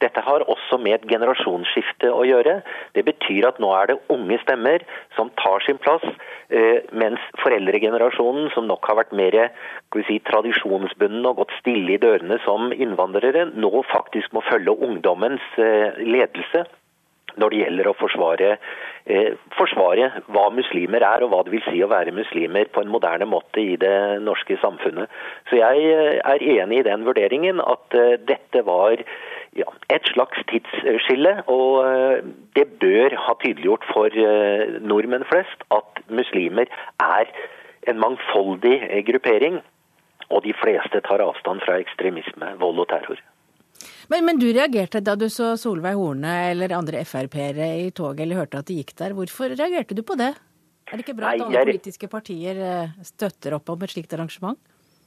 [0.00, 2.60] Dette har også med et generasjonsskifte å gjøre.
[2.94, 4.84] Det betyr at nå er det unge stemmer
[5.16, 6.04] som tar sin plass,
[6.50, 9.50] eh, mens foreldregenerasjonen, som nok har vært mer
[10.06, 15.96] si, tradisjonsbunden og gått stille i dørene som innvandrere, nå faktisk må følge ungdommens eh,
[16.02, 16.66] ledelse
[17.36, 18.50] når det gjelder å forsvare,
[19.06, 22.92] eh, forsvare, hva muslimer er og hva det vil si å være muslimer på en
[22.92, 25.08] moderne måte i det norske samfunnet.
[25.50, 29.02] Så jeg er enig i den vurderingen at dette var
[29.56, 31.34] ja, et slags tidsskille.
[31.52, 32.24] Og eh,
[32.56, 36.70] det bør ha tydeliggjort for eh, nordmenn flest at muslimer
[37.02, 37.32] er
[37.90, 39.60] en mangfoldig eh, gruppering.
[40.30, 43.20] Og de fleste tar avstand fra ekstremisme, vold og terror.
[44.12, 48.44] Men, men du reagerte da du så Solveig Horne eller andre Frp-ere i toget eller
[48.44, 49.16] hørte at de gikk der.
[49.18, 50.32] Hvorfor reagerte du på det?
[50.86, 52.60] Er det ikke bra at alle politiske partier
[53.02, 54.58] støtter opp om et slikt arrangement?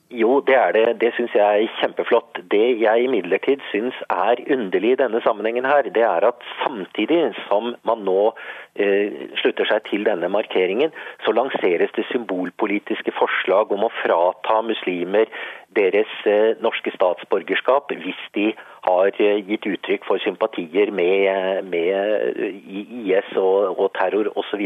[0.10, 0.86] Jo, det er det.
[1.02, 2.40] Det syns jeg er kjempeflott.
[2.50, 7.76] Det jeg imidlertid syns er underlig i denne sammenhengen her, det er at samtidig som
[7.86, 8.32] man nå
[8.74, 10.90] eh, slutter seg til denne markeringen,
[11.22, 15.30] så lanseres det symbolpolitiske forslag om å frata muslimer
[15.78, 18.50] deres eh, norske statsborgerskap hvis de
[18.90, 24.66] har eh, gitt uttrykk for sympatier med, med eh, IS og, og terror osv.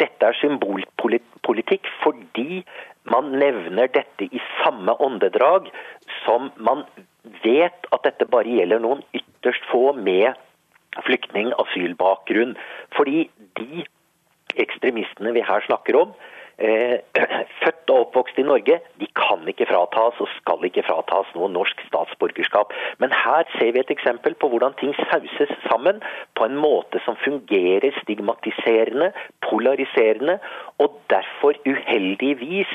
[0.00, 2.62] Dette er symbolpolitikk fordi
[3.10, 5.70] man nevner dette i samme åndedrag
[6.24, 6.84] som man
[7.44, 10.36] vet at dette bare gjelder noen ytterst få med
[11.06, 12.56] flyktning-asylbakgrunn.
[12.96, 13.28] Fordi
[13.60, 13.84] de
[14.60, 16.39] ekstremistene vi her snakker om, eh,
[17.62, 21.80] født og oppvokst i Norge, de kan ikke fratas og skal ikke fratas noe norsk
[21.86, 22.74] statsborgerskap.
[23.00, 26.02] Men her ser vi et eksempel på hvordan ting sauses sammen
[26.36, 29.12] på en måte som fungerer stigmatiserende,
[29.48, 30.38] polariserende,
[30.78, 32.74] og derfor uheldigvis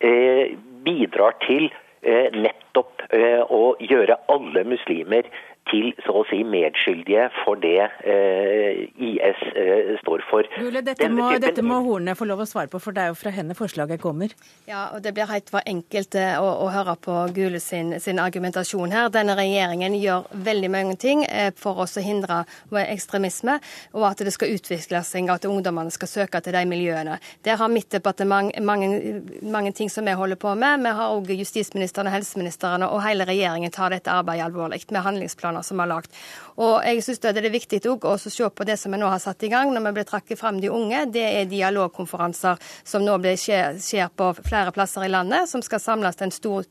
[0.00, 0.54] eh,
[0.86, 1.70] bidrar til
[2.02, 5.26] eh, nettopp eh, å gjøre alle muslimer
[5.70, 10.48] til så å si medskyldige for det eh, IS eh, står for.
[10.60, 13.18] Jule, dette, må, dette må Horne få lov å svare på, for det er jo
[13.18, 14.34] fra henne forslaget kommer.
[14.68, 18.20] Ja, og Det blir helt for enkelt eh, å, å høre på Gule sin, sin,
[18.20, 19.10] argumentasjon her.
[19.14, 22.42] Denne regjeringen gjør veldig mange ting eh, for å hindre
[22.84, 23.58] ekstremisme,
[23.96, 27.18] og at det skal utvikle seg, at ungdommene skal søke til de miljøene.
[27.46, 30.84] Der har mitt departement mange, mange ting som vi holder på med.
[30.84, 35.53] Vi har òg justisministeren og helseministeren og hele regjeringen tar dette arbeidet alvorlig med handlingsplaner
[35.54, 36.10] planer som er lagt.
[36.56, 39.42] Og jeg synes Det er viktig å se på det som vi nå har satt
[39.42, 41.06] i gang når vi blir trakket frem de unge.
[41.10, 46.16] Det er dialogkonferanser som nå skjer, skjer, på flere plasser i landet, som skal samles
[46.16, 46.64] til en stor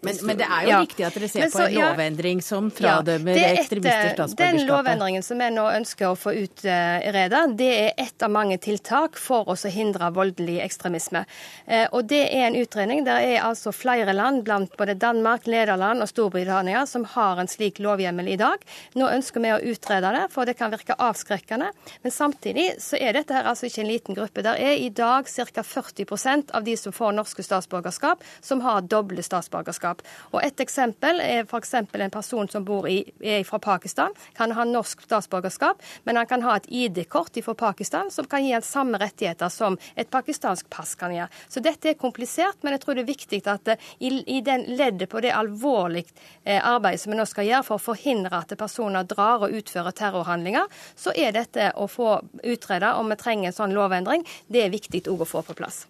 [0.00, 0.78] men, men, det er jo ja.
[0.80, 4.60] riktig at dere ser så, på en lovendring som fradømmer ja, ekstremister statsborgerskapet?
[4.60, 9.18] Den lovendringen som vi nå ønsker å få utreda, det er ett av mange tiltak
[9.18, 11.24] for oss å hindre voldelig ekstremisme.
[11.66, 13.02] Eh, og det er en utredning.
[13.08, 17.82] Det er altså flere land, blant både Danmark, Nederland og Storbritannia, som har en slik
[18.08, 18.58] lovhjemmel i dag.
[18.94, 21.70] Nå ønsker vi å utrede det, for det kan virke avskrekkende.
[22.02, 24.42] Men samtidig så er dette her altså ikke en liten gruppe.
[24.42, 25.62] Det er i dag ca.
[25.62, 30.02] 40% av de som får norske statsborgerskap, som har doble statsborgerskap.
[30.32, 31.74] Og Et eksempel er f.eks.
[31.74, 36.42] en person som bor i, er fra Pakistan, kan ha norsk statsborgerskap, men han kan
[36.42, 40.94] ha et ID-kort fra Pakistan som kan gi han samme rettigheter som et pakistansk pass
[40.98, 41.28] kan gjøre.
[41.48, 44.64] Så dette er komplisert, men jeg tror det er viktig at eh, i, i den
[44.78, 46.08] leddet på det alvorlige
[46.44, 49.92] eh, arbeidet som vi nå skal gjøre for å forhindre at personer drar og utfører
[49.92, 54.74] terrorhandlinger, så er dette å få utreda om vi trenger en sånn lovendring, det er
[54.74, 55.86] viktig òg å få på plass.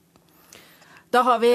[1.10, 1.50] Da har, vi,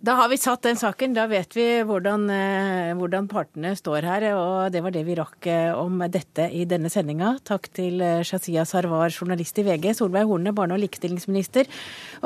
[0.00, 1.14] da har, vi, satt den saken.
[1.16, 4.26] Da vet vi hvordan, eh, hvordan, partene står her.
[4.36, 7.30] Og det var det vi rakk eh, om dette i denne sendinga.
[7.48, 11.70] Takk til eh, Shazia Sarwar, journalist i VG, Solveig Horne, barne- og likestillingsminister,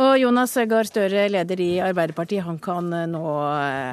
[0.03, 2.43] og Jonas Gahr Støre, leder i Arbeiderpartiet.
[2.49, 3.23] Han, kan nå,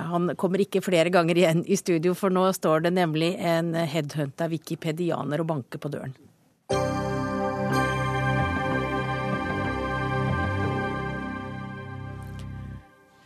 [0.10, 4.50] han kommer ikke flere ganger igjen i studio, for nå står det nemlig en headhunta
[4.50, 6.18] wikipedianer og banker på døren.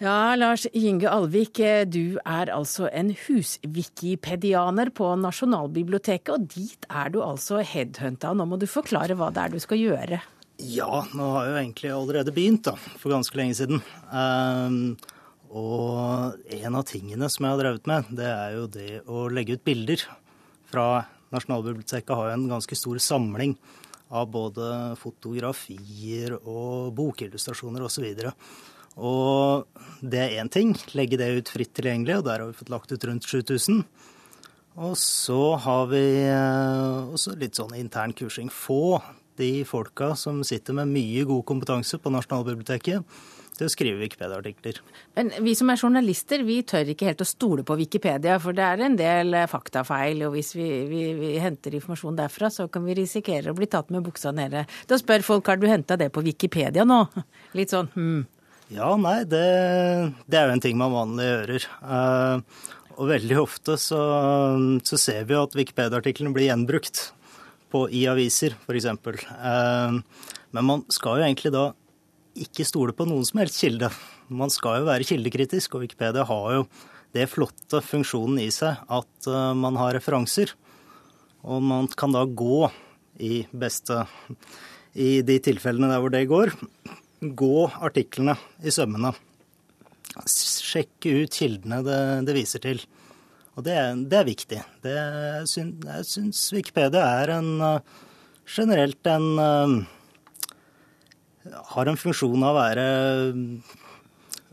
[0.03, 7.21] Ja, Lars Inge Alvik, du er altså en huswikipedianer på Nasjonalbiblioteket, og dit er du
[7.23, 8.33] altså headhunta.
[8.35, 10.19] Nå må du forklare hva det er du skal gjøre.
[10.59, 13.79] Ja, nå har jeg jo egentlig allerede begynt, da, for ganske lenge siden.
[14.11, 14.97] Um,
[15.55, 19.55] og en av tingene som jeg har drevet med, det er jo det å legge
[19.55, 20.03] ut bilder.
[20.75, 20.89] Fra
[21.31, 23.55] Nasjonalbiblioteket har jo en ganske stor samling
[24.11, 28.11] av både fotografier og bokillustrasjoner osv.
[28.11, 29.67] Og, så og
[29.99, 32.91] det er én ting, legge det ut fritt tilgjengelig, og der har vi fått lagt
[32.91, 33.83] ut rundt 7000.
[34.75, 38.51] Og så har vi eh, også litt sånn intern kursing.
[38.51, 38.99] Få
[39.39, 43.23] de folka som sitter med mye god kompetanse på Nasjonalbiblioteket
[43.55, 44.81] til å skrive Wikipedia-artikler.
[45.15, 48.65] Men vi som er journalister, vi tør ikke helt å stole på Wikipedia, for det
[48.67, 52.83] er en del eh, faktafeil, og hvis vi, vi, vi henter informasjon derfra, så kan
[52.87, 54.65] vi risikere å bli tatt med buksa nede.
[54.91, 57.05] Da spør folk har du henta det på Wikipedia nå?
[57.55, 58.23] Litt sånn hm.
[58.74, 59.45] Ja, nei, det,
[60.26, 61.68] det, er jo en ting man vanlig gjør.
[61.86, 62.63] Uh,
[62.95, 63.99] og veldig ofte så,
[64.88, 67.09] så ser vi jo at Wikipedia-artiklene blir gjenbrukt
[67.70, 68.89] på, i aviser, f.eks.
[68.89, 70.01] Uh,
[70.55, 71.68] men man skal jo egentlig da
[72.41, 73.91] ikke stole på noen som helst kilde.
[74.34, 76.66] Man skal jo være kildekritisk, og Wikipedia har jo
[77.16, 80.55] det flotte funksjonen i seg at uh, man har referanser.
[81.45, 82.66] Og man kan da gå
[83.22, 84.07] i beste
[84.97, 86.55] I de tilfellene der hvor det går,
[87.22, 89.13] gå artiklene i sømmene.
[90.26, 92.82] Sjekke ut kildene det, det viser til.
[93.55, 93.76] Og det,
[94.11, 94.61] det er viktig.
[94.84, 94.95] Det,
[95.47, 97.51] jeg syns Wikipedia er en
[98.45, 99.86] generelt en
[101.53, 102.86] har en funksjon av å være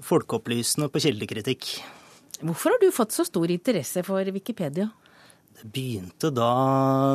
[0.02, 1.68] folkeopplysende på kildekritikk.
[2.42, 4.90] Hvorfor har du fått så stor interesse for Wikipedia?
[5.62, 6.50] Begynte da,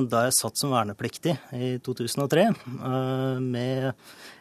[0.08, 3.90] da jeg satt som vernepliktig i 2003, eh, med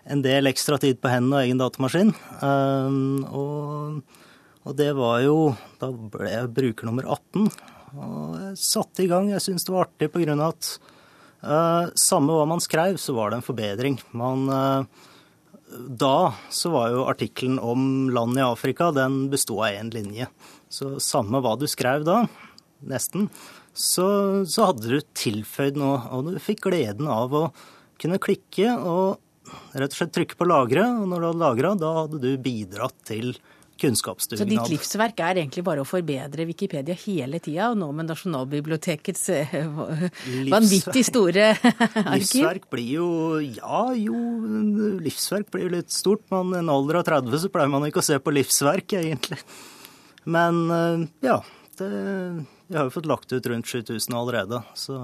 [0.06, 2.12] en del ekstra tid på hendene og egen datamaskin.
[2.38, 3.00] Eh,
[3.34, 3.98] og,
[4.62, 5.38] og, det var jo
[5.80, 7.50] Da ble jeg bruker nummer 18.
[7.96, 9.32] Og jeg satte i gang.
[9.32, 10.70] Jeg syntes det var artig på grunn av at
[11.42, 13.98] uh, samme hva man skrev, så var det en forbedring.
[14.16, 14.50] Man
[15.66, 20.28] da så var jo artikkelen om land i Afrika, den bestod av én linje.
[20.68, 22.24] Så samme hva du skrev da,
[22.86, 23.30] nesten,
[23.76, 24.08] så,
[24.48, 26.00] så, hadde du tilføyd noe.
[26.16, 27.44] Og du fikk gleden av å
[28.00, 29.20] kunne klikke og
[29.76, 30.86] rett og slett trykke på lagre.
[31.02, 33.36] Og når du hadde lagra, da hadde du bidratt til
[33.76, 34.40] kunnskapsdugnad.
[34.40, 39.26] Så ditt livsverk er egentlig bare å forbedre Wikipedia hele tida, og nå med Nasjonalbibliotekets
[39.34, 39.52] eh,
[40.48, 42.14] vanvittig store arkiv?
[42.16, 43.10] Livsverk blir jo
[43.44, 44.16] Ja, jo,
[45.04, 46.24] livsverk blir jo litt stort.
[46.32, 49.40] Men i en alder av 30 så pleier man ikke å se på livsverk, egentlig.
[50.24, 51.40] Men eh, ja.
[51.76, 51.92] Det
[52.66, 54.96] vi har jo fått lagt ut rundt 7000 allerede, så,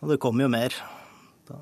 [0.00, 0.74] og det kommer jo mer.
[1.48, 1.58] Da.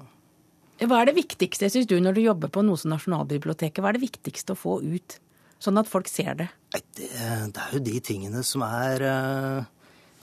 [0.85, 3.81] Hva er det viktigste, syns du, når du jobber på noe som Nasjonalbiblioteket?
[3.83, 5.19] Hva er det viktigste å få ut,
[5.63, 6.51] sånn at folk ser det?
[6.77, 9.71] Det, det er jo de tingene som er eh,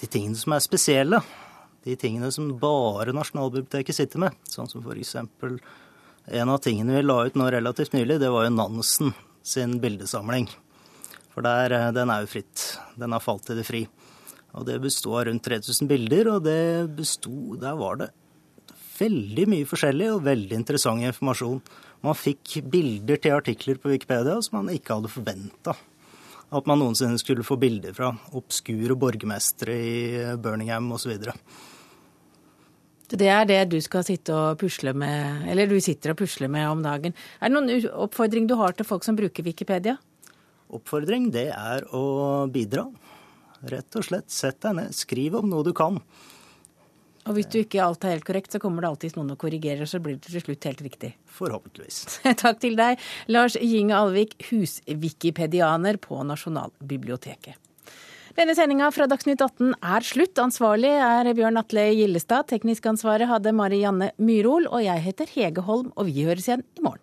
[0.03, 1.21] de tingene som er spesielle.
[1.83, 4.37] De tingene som bare Nasjonalbiblioteket sitter med.
[4.47, 5.57] Sånn som for eksempel
[6.31, 9.11] en av tingene vi la ut nå relativt nylig, det var jo Nansen
[9.43, 10.47] sin bildesamling.
[11.33, 12.77] For der, eh, den er jo fritt.
[12.95, 13.87] Den har falt til det fri.
[14.53, 18.11] Og det besto av rundt 3000 bilder, og det besto Der var det
[18.93, 21.63] veldig mye forskjellig og veldig interessant informasjon.
[22.05, 25.73] Man fikk bilder til artikler på Wikipedia som man ikke hadde forventa
[26.53, 28.11] at man noensinne skulle få bilder fra.
[28.37, 29.93] Obskure borgermestere i
[30.41, 31.15] Birmingham osv.
[33.13, 36.67] Det er det du skal sitte og pusle med, eller du sitter og pusler med
[36.69, 37.13] om dagen.
[37.39, 39.97] Er det noen oppfordring du har til folk som bruker Wikipedia?
[40.73, 42.87] Oppfordring, det er å bidra.
[43.71, 46.01] Rett og slett, sett deg ned, skriv om noe du kan.
[47.23, 49.87] Og hvis du ikke alt er helt korrekt, så kommer det alltid noen og korrigerer,
[49.87, 51.13] så blir det til slutt helt riktig.
[51.31, 52.19] Forhåpentligvis.
[52.43, 52.99] Takk til deg,
[53.31, 57.59] Lars Ginge Alvik, huswikipedianer på Nasjonalbiblioteket.
[58.33, 60.39] Denne sendinga fra Dagsnytt 18 er slutt.
[60.41, 62.47] Ansvarlig er Bjørn Atle Gillestad.
[62.49, 64.65] Teknisk ansvaret hadde Mari Janne Myrhol.
[64.73, 67.02] Og jeg heter Hege Holm, og vi høres igjen i morgen.